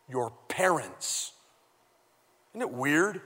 [0.08, 1.32] your parents.
[2.52, 3.20] Isn't it weird?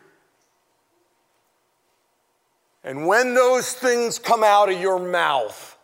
[2.82, 5.75] And when those things come out of your mouth,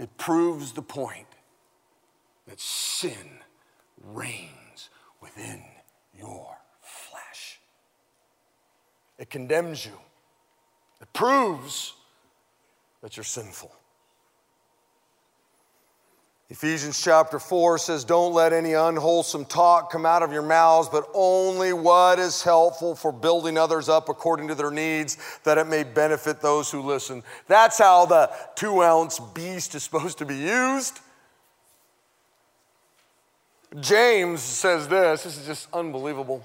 [0.00, 1.26] it proves the point
[2.48, 3.40] that sin
[4.02, 4.88] reigns
[5.20, 5.62] within
[6.18, 7.60] your flesh.
[9.18, 9.92] It condemns you,
[11.02, 11.94] it proves
[13.02, 13.70] that you're sinful.
[16.50, 21.08] Ephesians chapter 4 says, Don't let any unwholesome talk come out of your mouths, but
[21.14, 25.84] only what is helpful for building others up according to their needs, that it may
[25.84, 27.22] benefit those who listen.
[27.46, 30.98] That's how the two ounce beast is supposed to be used.
[33.78, 36.44] James says this this is just unbelievable.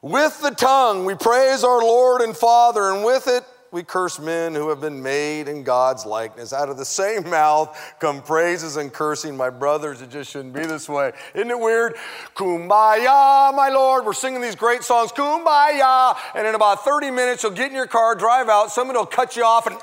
[0.00, 4.54] With the tongue we praise our Lord and Father, and with it we curse men
[4.54, 6.52] who have been made in God's likeness.
[6.52, 9.34] Out of the same mouth come praises and cursing.
[9.34, 11.12] My brothers, it just shouldn't be this way.
[11.34, 11.96] Isn't it weird?
[12.36, 14.04] Kumbaya, my Lord.
[14.04, 16.14] We're singing these great songs, Kumbaya.
[16.34, 19.36] And in about 30 minutes, you'll get in your car, drive out, somebody will cut
[19.36, 19.78] you off, and,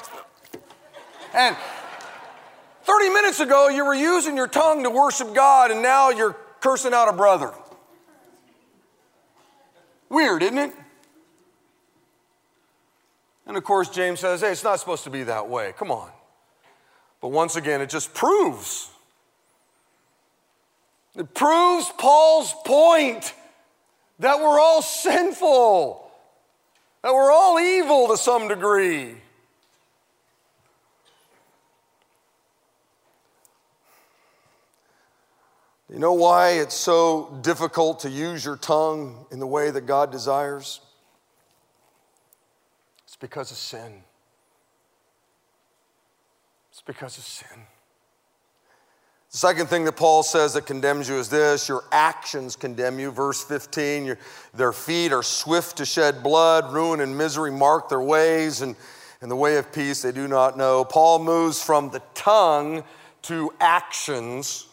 [1.33, 1.57] and
[2.83, 6.93] 30 minutes ago, you were using your tongue to worship God, and now you're cursing
[6.93, 7.53] out a brother.
[10.09, 10.73] Weird, isn't it?
[13.49, 15.73] And of course, James says, hey, it's not supposed to be that way.
[15.75, 16.11] Come on.
[17.19, 18.91] But once again, it just proves.
[21.17, 23.33] It proves Paul's point
[24.19, 26.11] that we're all sinful,
[27.01, 29.15] that we're all evil to some degree.
[35.91, 40.11] You know why it's so difficult to use your tongue in the way that God
[40.11, 40.81] desires?
[43.19, 44.03] Because of sin.
[46.71, 47.65] It's because of sin.
[49.31, 53.11] The second thing that Paul says that condemns you is this your actions condemn you.
[53.11, 54.17] Verse 15, your,
[54.55, 58.75] their feet are swift to shed blood, ruin and misery mark their ways, and
[59.21, 60.83] in the way of peace they do not know.
[60.83, 62.83] Paul moves from the tongue
[63.23, 64.68] to actions.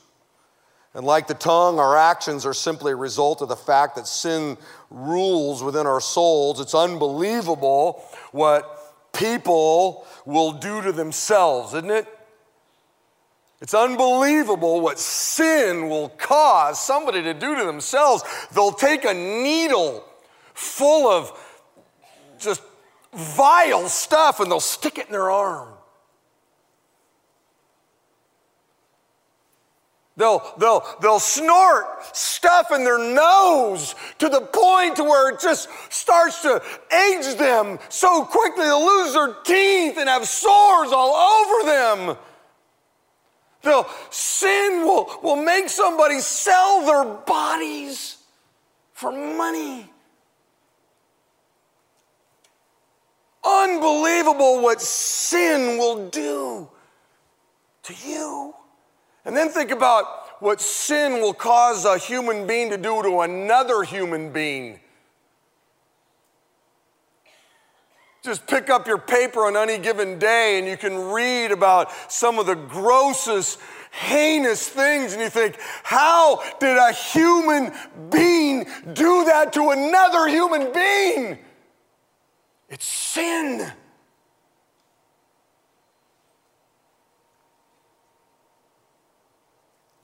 [0.96, 4.56] And like the tongue, our actions are simply a result of the fact that sin
[4.88, 6.58] rules within our souls.
[6.58, 12.08] It's unbelievable what people will do to themselves, isn't it?
[13.60, 18.24] It's unbelievable what sin will cause somebody to do to themselves.
[18.54, 20.02] They'll take a needle
[20.54, 21.30] full of
[22.38, 22.62] just
[23.12, 25.75] vile stuff and they'll stick it in their arm.
[30.16, 36.40] They'll, they'll, they'll snort stuff in their nose to the point where it just starts
[36.42, 42.16] to age them so quickly they'll lose their teeth and have sores all over them.
[43.62, 48.16] They'll, sin will, will make somebody sell their bodies
[48.94, 49.90] for money.
[53.44, 56.70] Unbelievable what sin will do
[57.82, 58.55] to you.
[59.26, 63.82] And then think about what sin will cause a human being to do to another
[63.82, 64.78] human being.
[68.22, 72.38] Just pick up your paper on any given day and you can read about some
[72.38, 73.58] of the grossest,
[73.90, 77.72] heinous things, and you think, how did a human
[78.10, 81.38] being do that to another human being?
[82.68, 83.72] It's sin.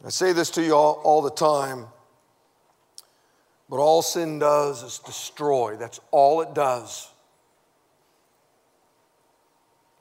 [0.05, 1.87] I say this to you all, all the time,
[3.71, 5.77] but all sin does is destroy.
[5.77, 7.09] That's all it does.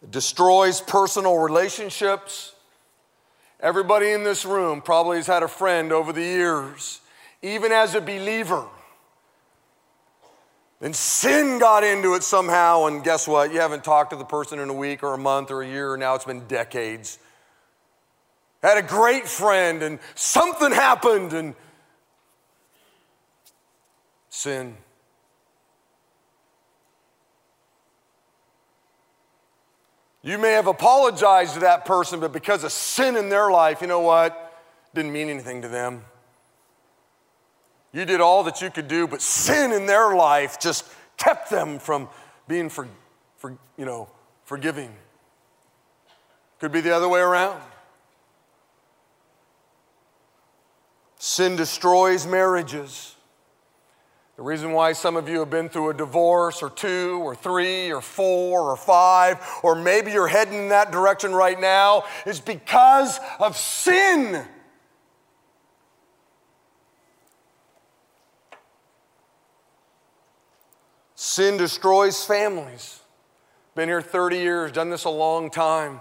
[0.01, 2.55] It destroys personal relationships.
[3.59, 7.01] Everybody in this room probably has had a friend over the years,
[7.43, 8.65] even as a believer.
[10.81, 13.53] And sin got into it somehow, and guess what?
[13.53, 15.95] You haven't talked to the person in a week or a month or a year,
[15.95, 17.19] now it's been decades
[18.61, 21.55] had a great friend and something happened and
[24.29, 24.77] sin.
[30.23, 33.87] You may have apologized to that person, but because of sin in their life, you
[33.87, 34.59] know what?
[34.93, 36.05] Didn't mean anything to them.
[37.91, 40.85] You did all that you could do, but sin in their life just
[41.17, 42.07] kept them from
[42.47, 42.87] being for,
[43.37, 44.09] for you know,
[44.45, 44.93] forgiving.
[46.59, 47.59] Could be the other way around.
[51.23, 53.15] Sin destroys marriages.
[54.37, 57.93] The reason why some of you have been through a divorce or two or three
[57.93, 63.19] or four or five, or maybe you're heading in that direction right now, is because
[63.39, 64.43] of sin.
[71.13, 72.99] Sin destroys families.
[73.75, 75.99] Been here 30 years, done this a long time.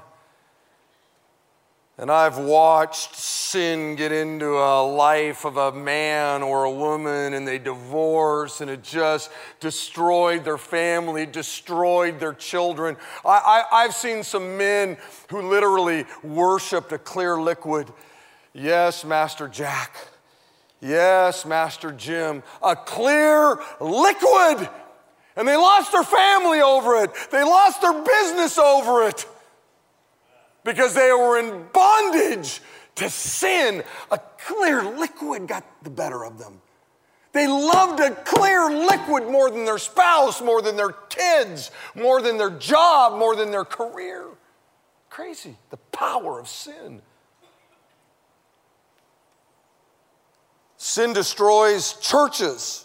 [2.00, 7.46] And I've watched sin get into a life of a man or a woman and
[7.46, 9.30] they divorce and it just
[9.60, 12.96] destroyed their family, destroyed their children.
[13.22, 14.96] I, have seen some men
[15.28, 17.92] who literally worshiped a clear liquid.
[18.54, 19.94] Yes, Master Jack.
[20.80, 22.42] Yes, Master Jim.
[22.62, 24.70] A clear liquid.
[25.36, 29.26] And they lost their family over it, they lost their business over it
[30.64, 32.60] because they were in bondage
[32.96, 33.82] to sin.
[34.10, 36.60] A clear liquid got the better of them.
[37.32, 42.38] They loved a clear liquid more than their spouse, more than their kids, more than
[42.38, 44.26] their job, more than their career.
[45.10, 47.02] Crazy, the power of sin.
[50.76, 52.84] Sin destroys churches.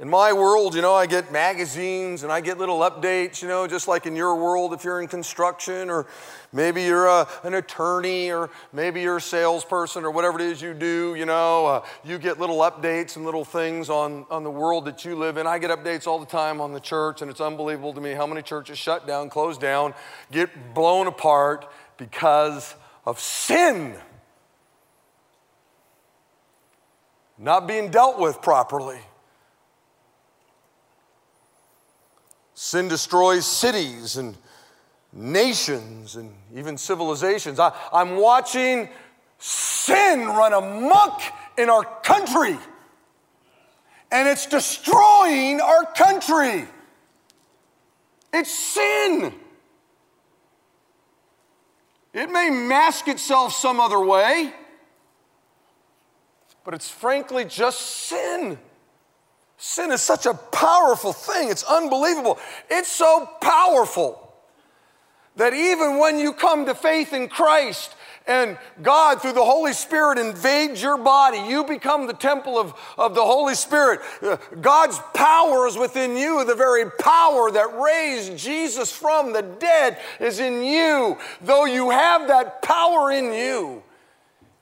[0.00, 3.66] In my world, you know, I get magazines and I get little updates, you know,
[3.66, 6.06] just like in your world if you're in construction or
[6.52, 10.72] maybe you're a, an attorney or maybe you're a salesperson or whatever it is you
[10.72, 14.84] do, you know, uh, you get little updates and little things on, on the world
[14.84, 15.48] that you live in.
[15.48, 18.26] I get updates all the time on the church and it's unbelievable to me how
[18.28, 19.94] many churches shut down, close down,
[20.30, 23.96] get blown apart because of sin.
[27.36, 29.00] Not being dealt with properly.
[32.60, 34.36] Sin destroys cities and
[35.12, 37.60] nations and even civilizations.
[37.60, 38.88] I, am watching
[39.38, 41.22] sin run amok
[41.56, 42.58] in our country,
[44.10, 46.66] and it's destroying our country.
[48.32, 49.32] It's sin.
[52.12, 54.52] It may mask itself some other way,
[56.64, 58.58] but it's frankly just sin.
[59.58, 62.38] Sin is such a powerful thing, it's unbelievable.
[62.70, 64.24] It's so powerful
[65.36, 67.94] that even when you come to faith in Christ,
[68.28, 71.38] and God, through the Holy Spirit, invades your body.
[71.38, 74.00] You become the temple of, of the Holy Spirit.
[74.20, 76.44] Uh, God's power is within you.
[76.44, 81.16] The very power that raised Jesus from the dead is in you.
[81.40, 83.82] Though you have that power in you,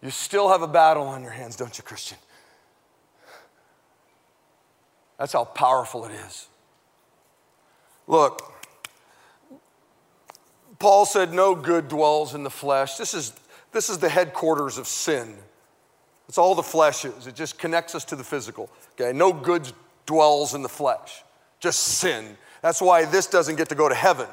[0.01, 2.19] you still have a battle on your hands, don't you, Christian?
[5.19, 6.49] That's how powerful it is.
[8.07, 8.53] Look,
[10.79, 12.97] Paul said, No good dwells in the flesh.
[12.97, 13.33] This is
[13.73, 15.37] this is the headquarters of sin.
[16.29, 17.27] It's all the flesh is.
[17.27, 18.71] It just connects us to the physical.
[18.99, 19.71] Okay, no good
[20.07, 21.23] dwells in the flesh,
[21.61, 22.37] just sin.
[22.62, 24.29] That's why this doesn't get to go to heaven.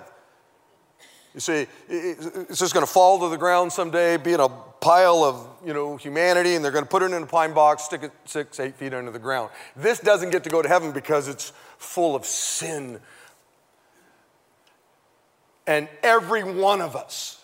[1.33, 5.23] You see, it's just going to fall to the ground someday, be in a pile
[5.23, 8.03] of you know humanity, and they're going to put it in a pine box, stick
[8.03, 9.49] it six, eight feet under the ground.
[9.75, 12.99] This doesn't get to go to heaven because it's full of sin.
[15.65, 17.43] And every one of us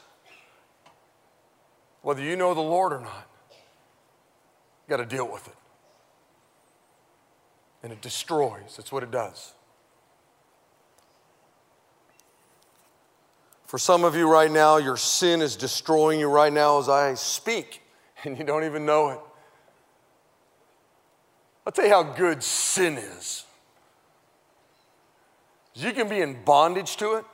[2.01, 3.27] whether you know the Lord or not.
[4.87, 5.55] Got to deal with it.
[7.83, 8.75] And it destroys.
[8.77, 9.53] That's what it does.
[13.65, 17.13] For some of you right now, your sin is destroying you right now as I
[17.13, 17.83] speak,
[18.23, 19.19] and you don't even know it.
[21.65, 23.45] I'll tell you how good sin is.
[25.75, 27.25] You can be in bondage to it,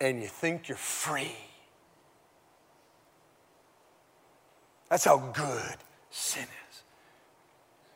[0.00, 1.36] and you think you're free.
[4.88, 5.76] That's how good
[6.10, 6.82] sin is.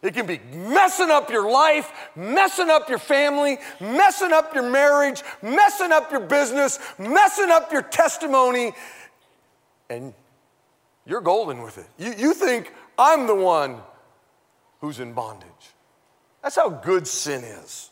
[0.03, 5.23] It can be messing up your life, messing up your family, messing up your marriage,
[5.43, 8.73] messing up your business, messing up your testimony,
[9.91, 10.15] and
[11.09, 11.87] you're golden with it.
[11.99, 13.81] You, you think I'm the one
[14.81, 15.49] who's in bondage.
[16.43, 17.91] That's how good sin is.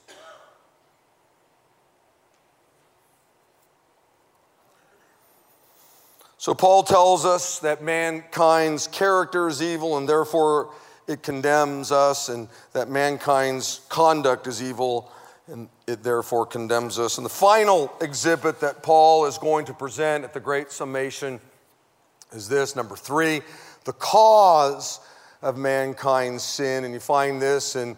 [6.36, 10.70] So, Paul tells us that mankind's character is evil and therefore
[11.08, 15.10] it condemns us, and that mankind's conduct is evil
[15.48, 17.18] and it therefore condemns us.
[17.18, 21.40] And the final exhibit that Paul is going to present at the Great Summation
[22.32, 23.42] is this number three,
[23.84, 25.00] the cause
[25.42, 26.84] of mankind's sin.
[26.84, 27.96] And you find this in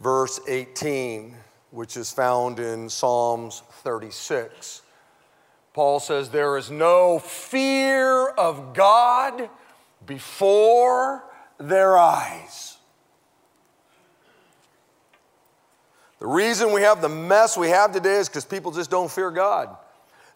[0.00, 1.34] verse 18,
[1.70, 4.82] which is found in Psalms 36.
[5.72, 9.48] Paul says, There is no fear of God
[10.04, 11.24] before
[11.58, 12.76] their eyes.
[16.18, 19.30] The reason we have the mess we have today is because people just don't fear
[19.30, 19.74] God.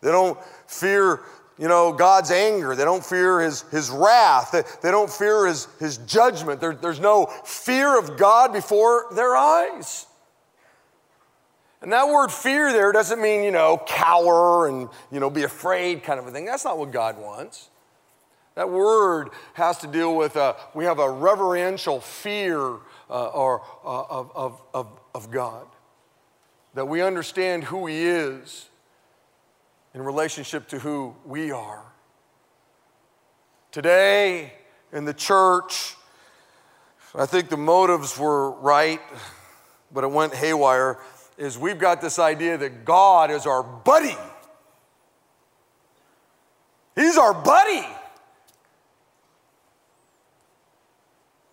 [0.01, 1.21] They don't fear,
[1.59, 2.75] you know, God's anger.
[2.75, 4.51] They don't fear his, his wrath.
[4.53, 6.61] They, they don't fear his, his judgment.
[6.61, 10.07] There, there's no fear of God before their eyes.
[11.81, 16.03] And that word fear there doesn't mean, you know, cower and, you know, be afraid
[16.03, 16.47] kind of a thing.
[16.47, 17.69] That's not what God wants.
[18.55, 22.77] That word has to deal with, a, uh, we have a reverential fear
[23.11, 25.67] uh, or, uh, of, of, of, of God.
[26.75, 28.69] That we understand who He is
[29.95, 31.83] in relationship to who we are.
[33.71, 34.53] Today
[34.93, 35.95] in the church,
[37.15, 39.01] I think the motives were right,
[39.93, 40.99] but it went haywire
[41.39, 44.17] is we've got this idea that God is our buddy.
[46.95, 47.87] He's our buddy.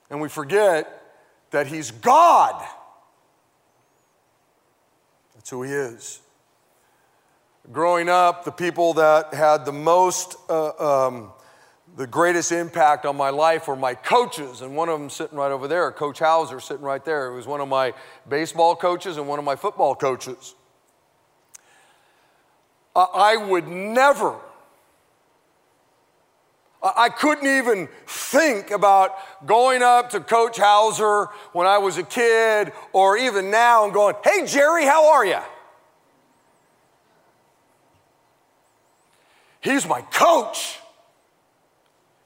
[0.10, 1.02] And we forget
[1.52, 2.64] that He's God.
[5.34, 6.20] That's who He is.
[7.70, 11.32] Growing up, the people that had the most uh, um,
[11.95, 15.51] the greatest impact on my life were my coaches, and one of them sitting right
[15.51, 17.32] over there, Coach Hauser sitting right there.
[17.32, 17.93] He was one of my
[18.28, 20.55] baseball coaches and one of my football coaches.
[22.95, 24.38] I would never,
[26.84, 32.74] I couldn't even think about going up to Coach Hauser when I was a kid
[32.91, 35.39] or even now and going, hey, Jerry, how are you?
[39.62, 40.80] He's my coach.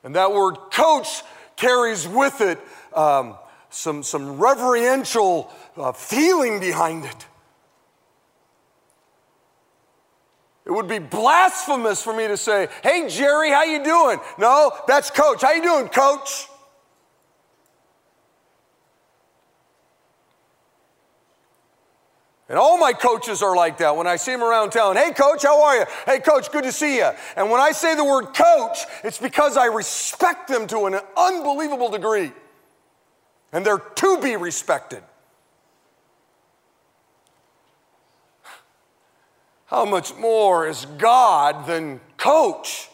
[0.04, 1.22] And that word coach
[1.56, 2.60] carries with it
[2.96, 3.36] um,
[3.70, 7.26] some, some reverential uh, feeling behind it.
[10.66, 15.12] It would be blasphemous for me to say, "Hey Jerry, how you doing?" No, that's
[15.12, 15.44] coach.
[15.44, 16.48] How you doing, coach?
[22.48, 23.96] And all my coaches are like that.
[23.96, 25.86] When I see them around town, hey, coach, how are you?
[26.06, 27.10] Hey, coach, good to see you.
[27.36, 31.90] And when I say the word coach, it's because I respect them to an unbelievable
[31.90, 32.32] degree.
[33.52, 35.02] And they're to be respected.
[39.66, 42.90] How much more is God than coach?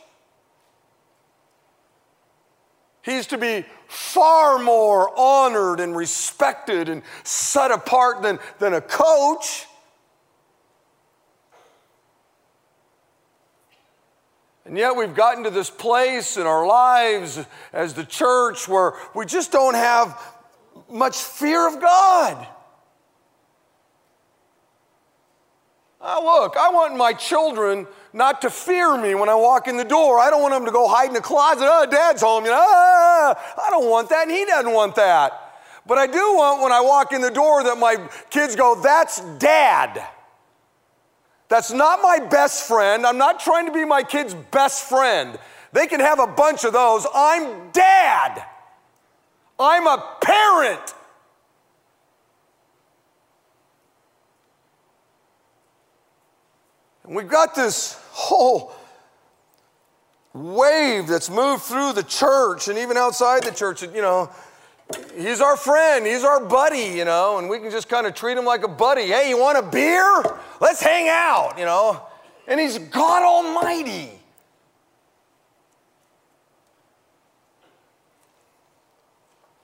[3.02, 9.66] He's to be far more honored and respected and set apart than, than a coach.
[14.64, 19.26] And yet, we've gotten to this place in our lives as the church where we
[19.26, 20.18] just don't have
[20.90, 22.48] much fear of God.
[26.04, 29.84] Oh, look, I want my children not to fear me when I walk in the
[29.84, 30.20] door.
[30.20, 31.68] I don't want them to go hide in the closet.
[31.70, 32.44] Oh, dad's home.
[32.44, 35.34] You know, ah, I don't want that, and he doesn't want that.
[35.86, 37.98] But I do want when I walk in the door that my
[38.30, 40.04] kids go, that's dad.
[41.50, 43.06] That's not my best friend.
[43.06, 45.38] I'm not trying to be my kid's best friend.
[45.74, 47.06] They can have a bunch of those.
[47.14, 48.44] I'm dad.
[49.60, 50.94] I'm a parent.
[57.16, 58.74] We've got this whole
[60.34, 63.82] wave that's moved through the church and even outside the church.
[63.82, 64.30] You know,
[65.16, 68.38] he's our friend, he's our buddy, you know, and we can just kind of treat
[68.38, 69.08] him like a buddy.
[69.08, 70.24] Hey, you want a beer?
[70.60, 72.02] Let's hang out, you know.
[72.48, 74.21] And he's God Almighty.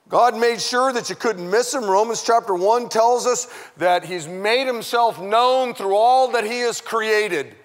[0.09, 1.83] God made sure that you couldn't miss him.
[1.83, 3.47] Romans chapter 1 tells us
[3.77, 7.55] that he's made himself known through all that he has created.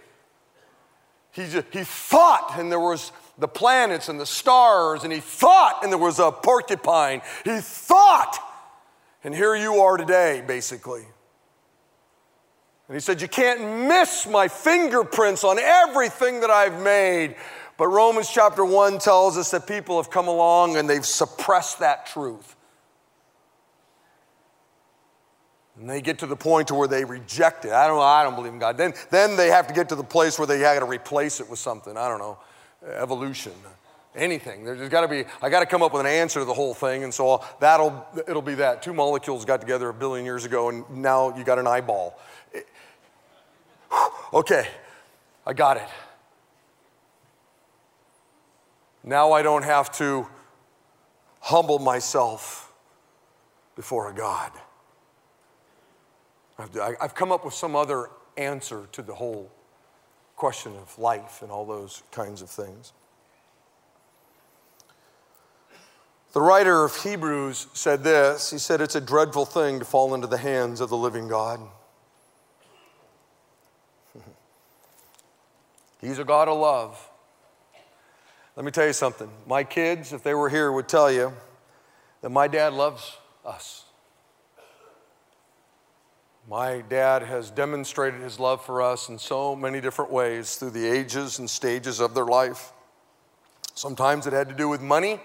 [1.31, 5.93] He, he thought, and there was the planets and the stars, and he thought, and
[5.93, 7.23] there was a porcupine.
[7.45, 8.39] He thought,
[9.25, 11.05] and here you are today, basically.
[12.89, 17.37] And he said, You can't miss my fingerprints on everything that I've made.
[17.83, 22.07] But Romans chapter 1 tells us that people have come along and they've suppressed that
[22.07, 22.55] truth.
[25.77, 27.73] And they get to the point to where they reject it.
[27.73, 28.79] I don't know, I don't believe in God.
[28.79, 31.51] Then, then they have to get to the place where they got to replace it
[31.51, 31.97] with something.
[31.97, 32.39] I don't know,
[32.87, 33.51] evolution,
[34.15, 34.63] anything.
[34.63, 36.75] There's got to be, I got to come up with an answer to the whole
[36.75, 37.03] thing.
[37.03, 38.83] And so that'll, it'll be that.
[38.83, 42.17] Two molecules got together a billion years ago and now you got an eyeball.
[44.33, 44.69] Okay,
[45.45, 45.89] I got it.
[49.05, 50.27] Now I don't have to
[51.41, 52.73] humble myself
[53.75, 54.53] before a God.
[56.59, 59.51] I've come up with some other answer to the whole
[60.37, 62.93] question of life and all those kinds of things.
[66.33, 70.27] The writer of Hebrews said this He said, It's a dreadful thing to fall into
[70.27, 71.61] the hands of the living God.
[76.01, 77.09] He's a God of love.
[78.55, 79.31] Let me tell you something.
[79.47, 81.33] My kids, if they were here, would tell you
[82.21, 83.85] that my dad loves us.
[86.49, 90.87] My dad has demonstrated his love for us in so many different ways through the
[90.87, 92.73] ages and stages of their life.
[93.75, 95.21] Sometimes it had to do with money.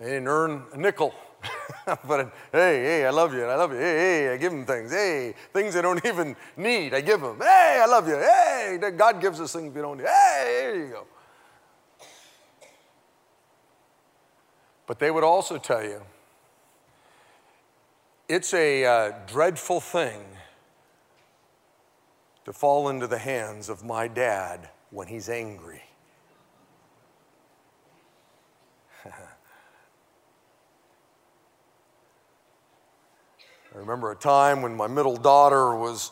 [0.00, 1.14] They didn't earn a nickel.
[2.06, 3.78] but hey, hey, I love you, and I love you.
[3.78, 4.92] Hey, hey, I give them things.
[4.92, 7.38] Hey, things they don't even need, I give them.
[7.38, 8.16] Hey, I love you.
[8.16, 10.06] Hey, God gives us things we don't need.
[10.06, 11.06] Hey, here you go.
[14.86, 16.02] But they would also tell you
[18.28, 20.20] it's a uh, dreadful thing
[22.44, 25.82] to fall into the hands of my dad when he's angry.
[33.74, 36.10] I remember a time when my middle daughter was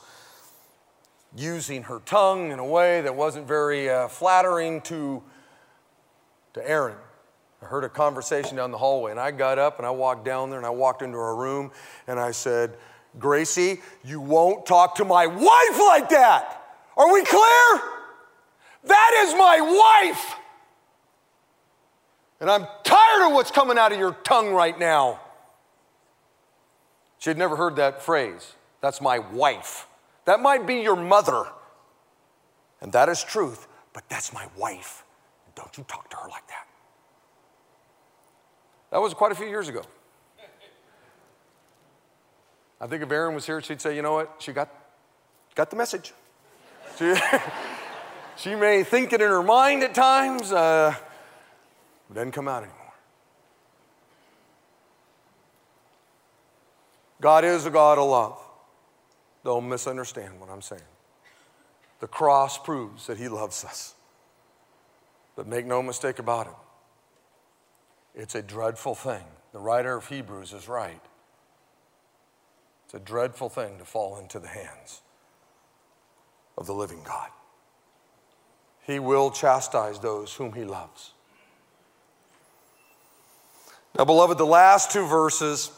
[1.36, 5.22] using her tongue in a way that wasn't very uh, flattering to,
[6.54, 6.96] to Erin.
[7.60, 10.48] I heard a conversation down the hallway, and I got up and I walked down
[10.48, 11.70] there and I walked into her room
[12.06, 12.78] and I said,
[13.18, 16.62] Gracie, you won't talk to my wife like that.
[16.96, 17.82] Are we clear?
[18.84, 19.60] That is my
[20.06, 20.36] wife.
[22.40, 25.20] And I'm tired of what's coming out of your tongue right now.
[27.20, 28.54] She had never heard that phrase.
[28.80, 29.86] That's my wife.
[30.24, 31.44] That might be your mother.
[32.80, 35.04] And that is truth, but that's my wife.
[35.54, 36.66] Don't you talk to her like that.
[38.90, 39.82] That was quite a few years ago.
[42.80, 44.36] I think if Erin was here, she'd say, you know what?
[44.38, 44.74] She got,
[45.54, 46.14] got the message.
[46.98, 47.14] She,
[48.36, 50.94] she may think it in her mind at times, uh,
[52.08, 52.79] but doesn't come out anymore.
[57.20, 58.38] God is a God of love.
[59.44, 60.82] Don't misunderstand what I'm saying.
[62.00, 63.94] The cross proves that He loves us.
[65.36, 69.22] But make no mistake about it, it's a dreadful thing.
[69.52, 71.00] The writer of Hebrews is right.
[72.84, 75.00] It's a dreadful thing to fall into the hands
[76.58, 77.30] of the living God.
[78.86, 81.12] He will chastise those whom He loves.
[83.96, 85.70] Now, beloved, the last two verses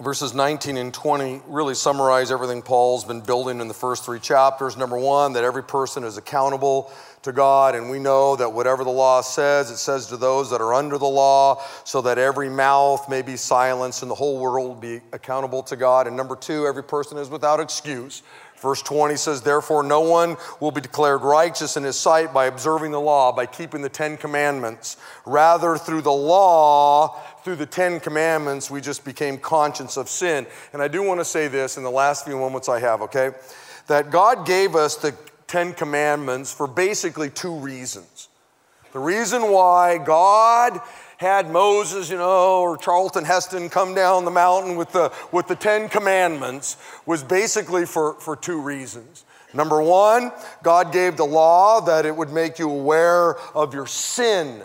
[0.00, 4.76] verses 19 and 20 really summarize everything Paul's been building in the first three chapters.
[4.76, 6.90] Number one, that every person is accountable
[7.22, 10.62] to God, and we know that whatever the law says, it says to those that
[10.62, 14.80] are under the law, so that every mouth may be silenced and the whole world
[14.80, 16.06] be accountable to God.
[16.06, 18.22] And number two, every person is without excuse.
[18.60, 22.92] Verse 20 says, Therefore, no one will be declared righteous in his sight by observing
[22.92, 24.98] the law, by keeping the Ten Commandments.
[25.24, 30.46] Rather, through the law, through the Ten Commandments, we just became conscious of sin.
[30.72, 33.30] And I do want to say this in the last few moments I have, okay?
[33.86, 35.14] That God gave us the
[35.46, 38.28] Ten Commandments for basically two reasons.
[38.92, 40.80] The reason why God
[41.16, 45.54] had Moses, you know, or Charlton Heston come down the mountain with the, with the
[45.54, 49.24] Ten Commandments was basically for, for two reasons.
[49.52, 50.32] Number one,
[50.62, 54.62] God gave the law that it would make you aware of your sin.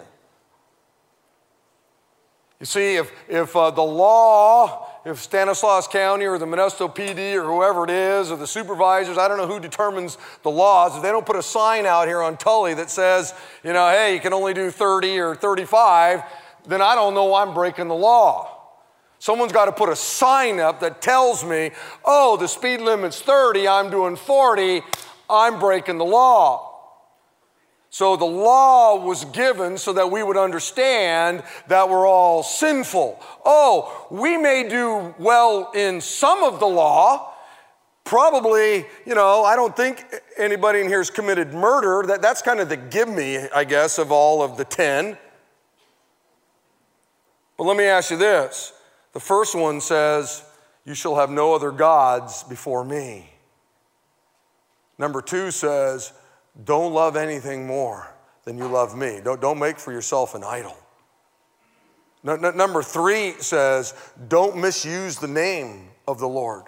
[2.60, 7.44] You see, if, if uh, the law, if Stanislaus County or the Modesto PD or
[7.44, 11.12] whoever it is, or the supervisors, I don't know who determines the laws, if they
[11.12, 13.34] don't put a sign out here on Tully that says,
[13.64, 16.24] you know, hey, you can only do 30 or 35,
[16.66, 18.52] then I don't know I'm breaking the law.
[19.20, 21.72] Someone's got to put a sign up that tells me,
[22.06, 24.82] oh, the speed limit's 30, I'm doing 40,
[25.30, 26.75] I'm breaking the law.
[27.96, 33.24] So the law was given so that we would understand that we're all sinful.
[33.46, 37.34] Oh, we may do well in some of the law.
[38.04, 40.04] Probably, you know, I don't think
[40.38, 42.06] anybody in here has committed murder.
[42.06, 45.18] That, that's kind of the give me, I guess, of all of the 10.
[47.58, 48.74] But let me ask you this
[49.14, 50.44] the first one says,
[50.84, 53.30] You shall have no other gods before me.
[54.98, 56.12] Number two says,
[56.64, 58.14] don't love anything more
[58.46, 59.20] than you love me.
[59.24, 60.78] Don't, don't make for yourself an idol.
[62.24, 63.94] No, no, number three says,
[64.28, 66.64] don't misuse the name of the Lord.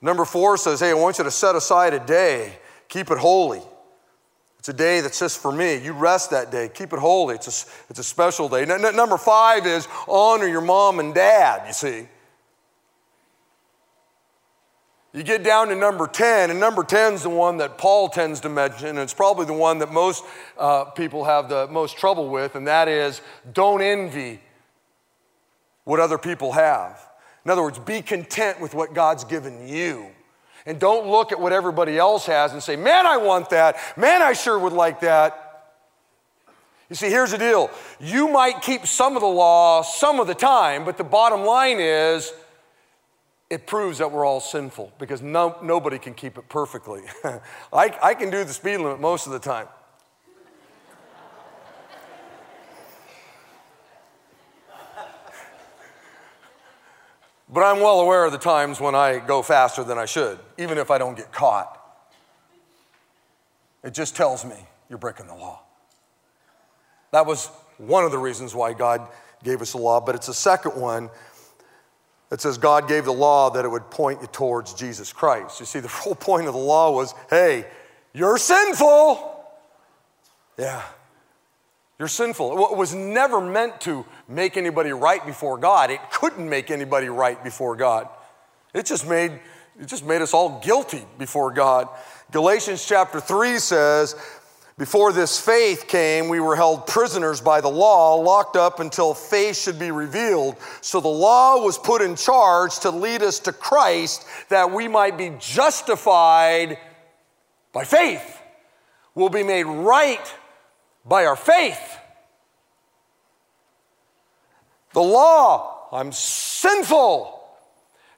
[0.00, 3.62] Number four says, hey, I want you to set aside a day, keep it holy.
[4.58, 5.76] It's a day that's just for me.
[5.76, 7.36] You rest that day, keep it holy.
[7.36, 8.64] It's a, it's a special day.
[8.64, 12.08] number five is honor your mom and dad, you see.
[15.16, 18.40] You get down to number 10, and number 10 is the one that Paul tends
[18.40, 20.22] to mention, and it's probably the one that most
[20.58, 23.22] uh, people have the most trouble with, and that is
[23.54, 24.42] don't envy
[25.84, 27.00] what other people have.
[27.46, 30.08] In other words, be content with what God's given you.
[30.66, 33.78] And don't look at what everybody else has and say, man, I want that.
[33.96, 35.72] Man, I sure would like that.
[36.90, 40.34] You see, here's the deal you might keep some of the law some of the
[40.34, 42.34] time, but the bottom line is,
[43.48, 47.02] it proves that we're all sinful because no, nobody can keep it perfectly.
[47.72, 49.68] I, I can do the speed limit most of the time.
[57.48, 60.78] But I'm well aware of the times when I go faster than I should, even
[60.78, 61.80] if I don't get caught.
[63.84, 64.56] It just tells me
[64.88, 65.62] you're breaking the law.
[67.12, 67.46] That was
[67.78, 69.06] one of the reasons why God
[69.44, 71.08] gave us the law, but it's a second one
[72.30, 75.60] it says God gave the law that it would point you towards Jesus Christ.
[75.60, 77.66] You see, the whole point of the law was hey,
[78.12, 79.34] you're sinful.
[80.58, 80.82] Yeah,
[81.98, 82.72] you're sinful.
[82.72, 85.90] It was never meant to make anybody right before God.
[85.90, 88.08] It couldn't make anybody right before God.
[88.74, 89.32] It just made,
[89.80, 91.88] it just made us all guilty before God.
[92.32, 94.16] Galatians chapter 3 says,
[94.78, 99.56] before this faith came, we were held prisoners by the law, locked up until faith
[99.56, 100.56] should be revealed.
[100.82, 105.16] So the law was put in charge to lead us to Christ that we might
[105.16, 106.78] be justified
[107.72, 108.38] by faith.
[109.14, 110.34] We'll be made right
[111.06, 111.98] by our faith.
[114.92, 117.35] The law, I'm sinful.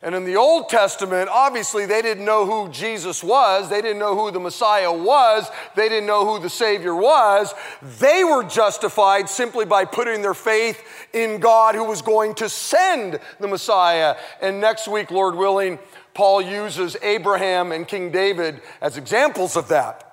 [0.00, 3.68] And in the Old Testament, obviously, they didn't know who Jesus was.
[3.68, 5.50] They didn't know who the Messiah was.
[5.74, 7.52] They didn't know who the Savior was.
[7.98, 10.80] They were justified simply by putting their faith
[11.12, 14.16] in God who was going to send the Messiah.
[14.40, 15.80] And next week, Lord willing,
[16.14, 20.07] Paul uses Abraham and King David as examples of that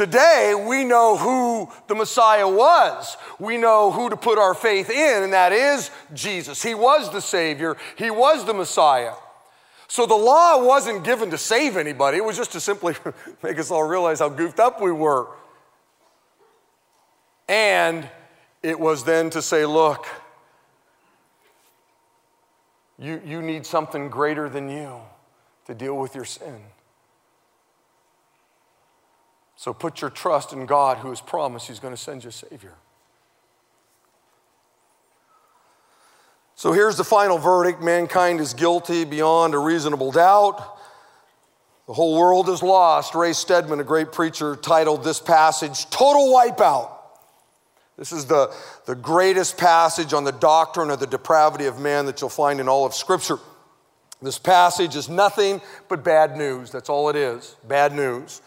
[0.00, 3.18] Today, we know who the Messiah was.
[3.38, 6.62] We know who to put our faith in, and that is Jesus.
[6.62, 9.12] He was the Savior, He was the Messiah.
[9.88, 12.94] So the law wasn't given to save anybody, it was just to simply
[13.42, 15.26] make us all realize how goofed up we were.
[17.46, 18.08] And
[18.62, 20.06] it was then to say, look,
[22.98, 24.98] you, you need something greater than you
[25.66, 26.62] to deal with your sin.
[29.60, 32.32] So put your trust in God who has promised He's going to send you a
[32.32, 32.72] Savior.
[36.54, 40.78] So here's the final verdict mankind is guilty beyond a reasonable doubt.
[41.86, 43.14] The whole world is lost.
[43.14, 46.92] Ray Stedman, a great preacher, titled this passage Total Wipeout.
[47.98, 48.54] This is the,
[48.86, 52.68] the greatest passage on the doctrine of the depravity of man that you'll find in
[52.68, 53.36] all of Scripture.
[54.22, 56.70] This passage is nothing but bad news.
[56.70, 58.40] That's all it is bad news.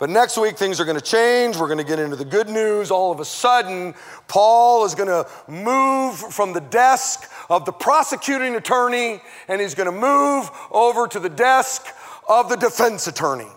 [0.00, 1.58] But next week, things are going to change.
[1.58, 2.90] We're going to get into the good news.
[2.90, 3.94] All of a sudden,
[4.28, 9.92] Paul is going to move from the desk of the prosecuting attorney and he's going
[9.92, 11.84] to move over to the desk
[12.26, 13.50] of the defense attorney.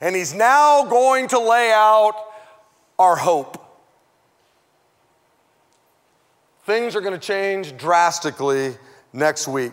[0.00, 2.16] And he's now going to lay out
[2.98, 3.62] our hope.
[6.64, 8.76] Things are going to change drastically
[9.12, 9.72] next week.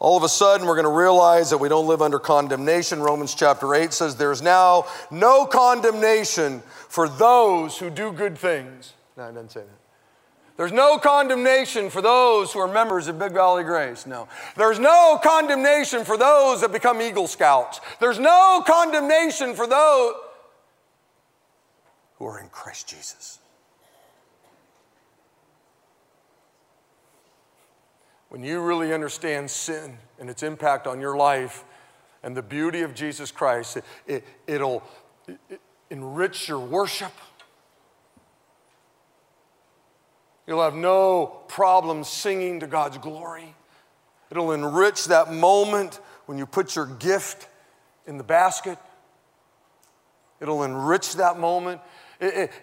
[0.00, 3.00] All of a sudden, we're going to realize that we don't live under condemnation.
[3.00, 8.92] Romans chapter 8 says there's now no condemnation for those who do good things.
[9.16, 9.84] No, it doesn't say that.
[10.56, 14.06] There's no condemnation for those who are members of Big Valley Grace.
[14.06, 14.28] No.
[14.56, 17.80] There's no condemnation for those that become Eagle Scouts.
[17.98, 20.14] There's no condemnation for those
[22.18, 23.40] who are in Christ Jesus.
[28.34, 31.62] When you really understand sin and its impact on your life
[32.24, 33.78] and the beauty of Jesus Christ,
[34.08, 34.82] it, will
[35.28, 37.12] it, it, enrich your worship.
[40.48, 43.54] You'll have no problem singing to God's glory.
[44.32, 47.46] It'll enrich that moment when you put your gift
[48.04, 48.78] in the basket.
[50.40, 51.80] It'll enrich that moment.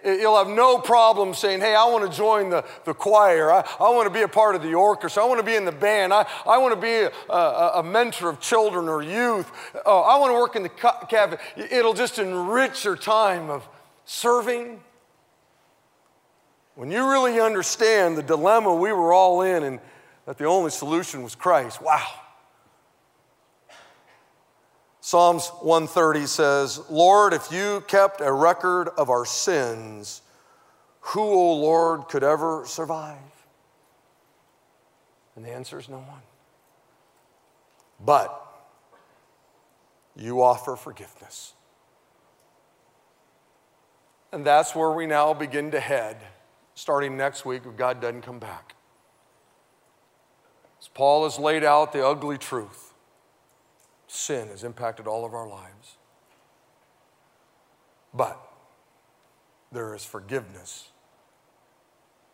[0.04, 3.50] You'll have no problem saying, Hey, I want to join the, the choir.
[3.50, 5.22] I, I want to be a part of the orchestra.
[5.22, 6.12] I want to be in the band.
[6.12, 9.50] I, I want to be a, a, a mentor of children or youth.
[9.86, 11.36] Oh, I want to work in the cafe.
[11.56, 13.68] It'll just enrich your time of
[14.04, 14.80] serving.
[16.74, 19.80] When you really understand the dilemma we were all in and
[20.26, 22.06] that the only solution was Christ, wow.
[25.04, 30.22] Psalms 130 says, Lord, if you kept a record of our sins,
[31.00, 33.18] who, O oh Lord, could ever survive?
[35.34, 36.22] And the answer is no one.
[37.98, 38.30] But
[40.14, 41.54] you offer forgiveness.
[44.30, 46.18] And that's where we now begin to head,
[46.76, 48.76] starting next week if God doesn't come back.
[50.80, 52.91] As Paul has laid out the ugly truth
[54.12, 55.96] sin has impacted all of our lives.
[58.14, 58.38] But
[59.72, 60.88] there is forgiveness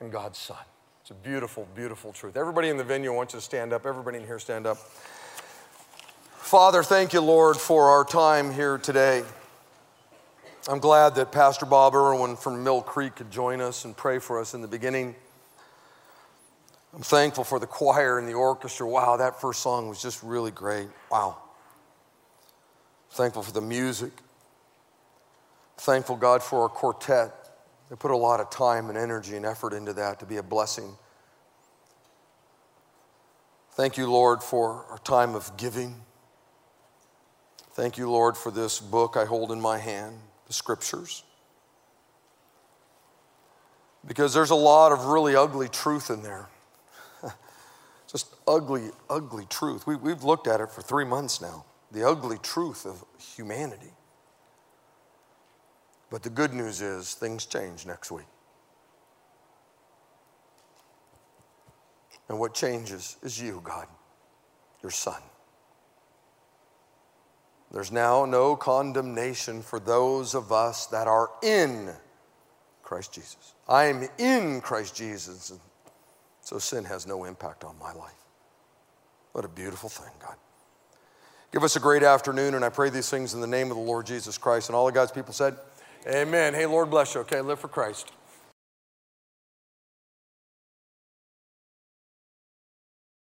[0.01, 0.57] in God's Son.
[1.03, 2.37] It's a beautiful, beautiful truth.
[2.37, 3.87] Everybody in the venue wants you to stand up.
[3.87, 4.77] Everybody in here, stand up.
[6.37, 9.23] Father, thank you, Lord, for our time here today.
[10.69, 14.41] I'm glad that Pastor Bob Irwin from Mill Creek could join us and pray for
[14.41, 15.15] us in the beginning.
[16.93, 18.87] I'm thankful for the choir and the orchestra.
[18.87, 20.89] Wow, that first song was just really great.
[21.11, 21.39] Wow.
[23.11, 24.13] Thankful for the music.
[25.79, 27.33] Thankful, God, for our quartet.
[27.89, 30.43] They put a lot of time and energy and effort into that to be a
[30.43, 30.97] blessing.
[33.73, 35.95] Thank you, Lord, for our time of giving.
[37.73, 41.23] Thank you, Lord, for this book I hold in my hand, the scriptures.
[44.05, 46.49] Because there's a lot of really ugly truth in there.
[48.11, 49.87] Just ugly, ugly truth.
[49.87, 53.93] We, we've looked at it for three months now the ugly truth of humanity.
[56.11, 58.27] But the good news is things change next week.
[62.29, 63.87] And what changes is you, God,
[64.83, 65.21] your Son.
[67.71, 71.91] There's now no condemnation for those of us that are in
[72.83, 73.55] Christ Jesus.
[73.69, 75.61] I am in Christ Jesus, and
[76.41, 78.15] so sin has no impact on my life.
[79.33, 80.37] What a beautiful thing, God.
[81.53, 83.83] Give us a great afternoon, and I pray these things in the name of the
[83.83, 84.69] Lord Jesus Christ.
[84.69, 85.57] And all of God's people said,
[86.07, 86.55] Amen.
[86.55, 87.23] Hey, Lord bless you.
[87.23, 88.13] Okay, live for Christ.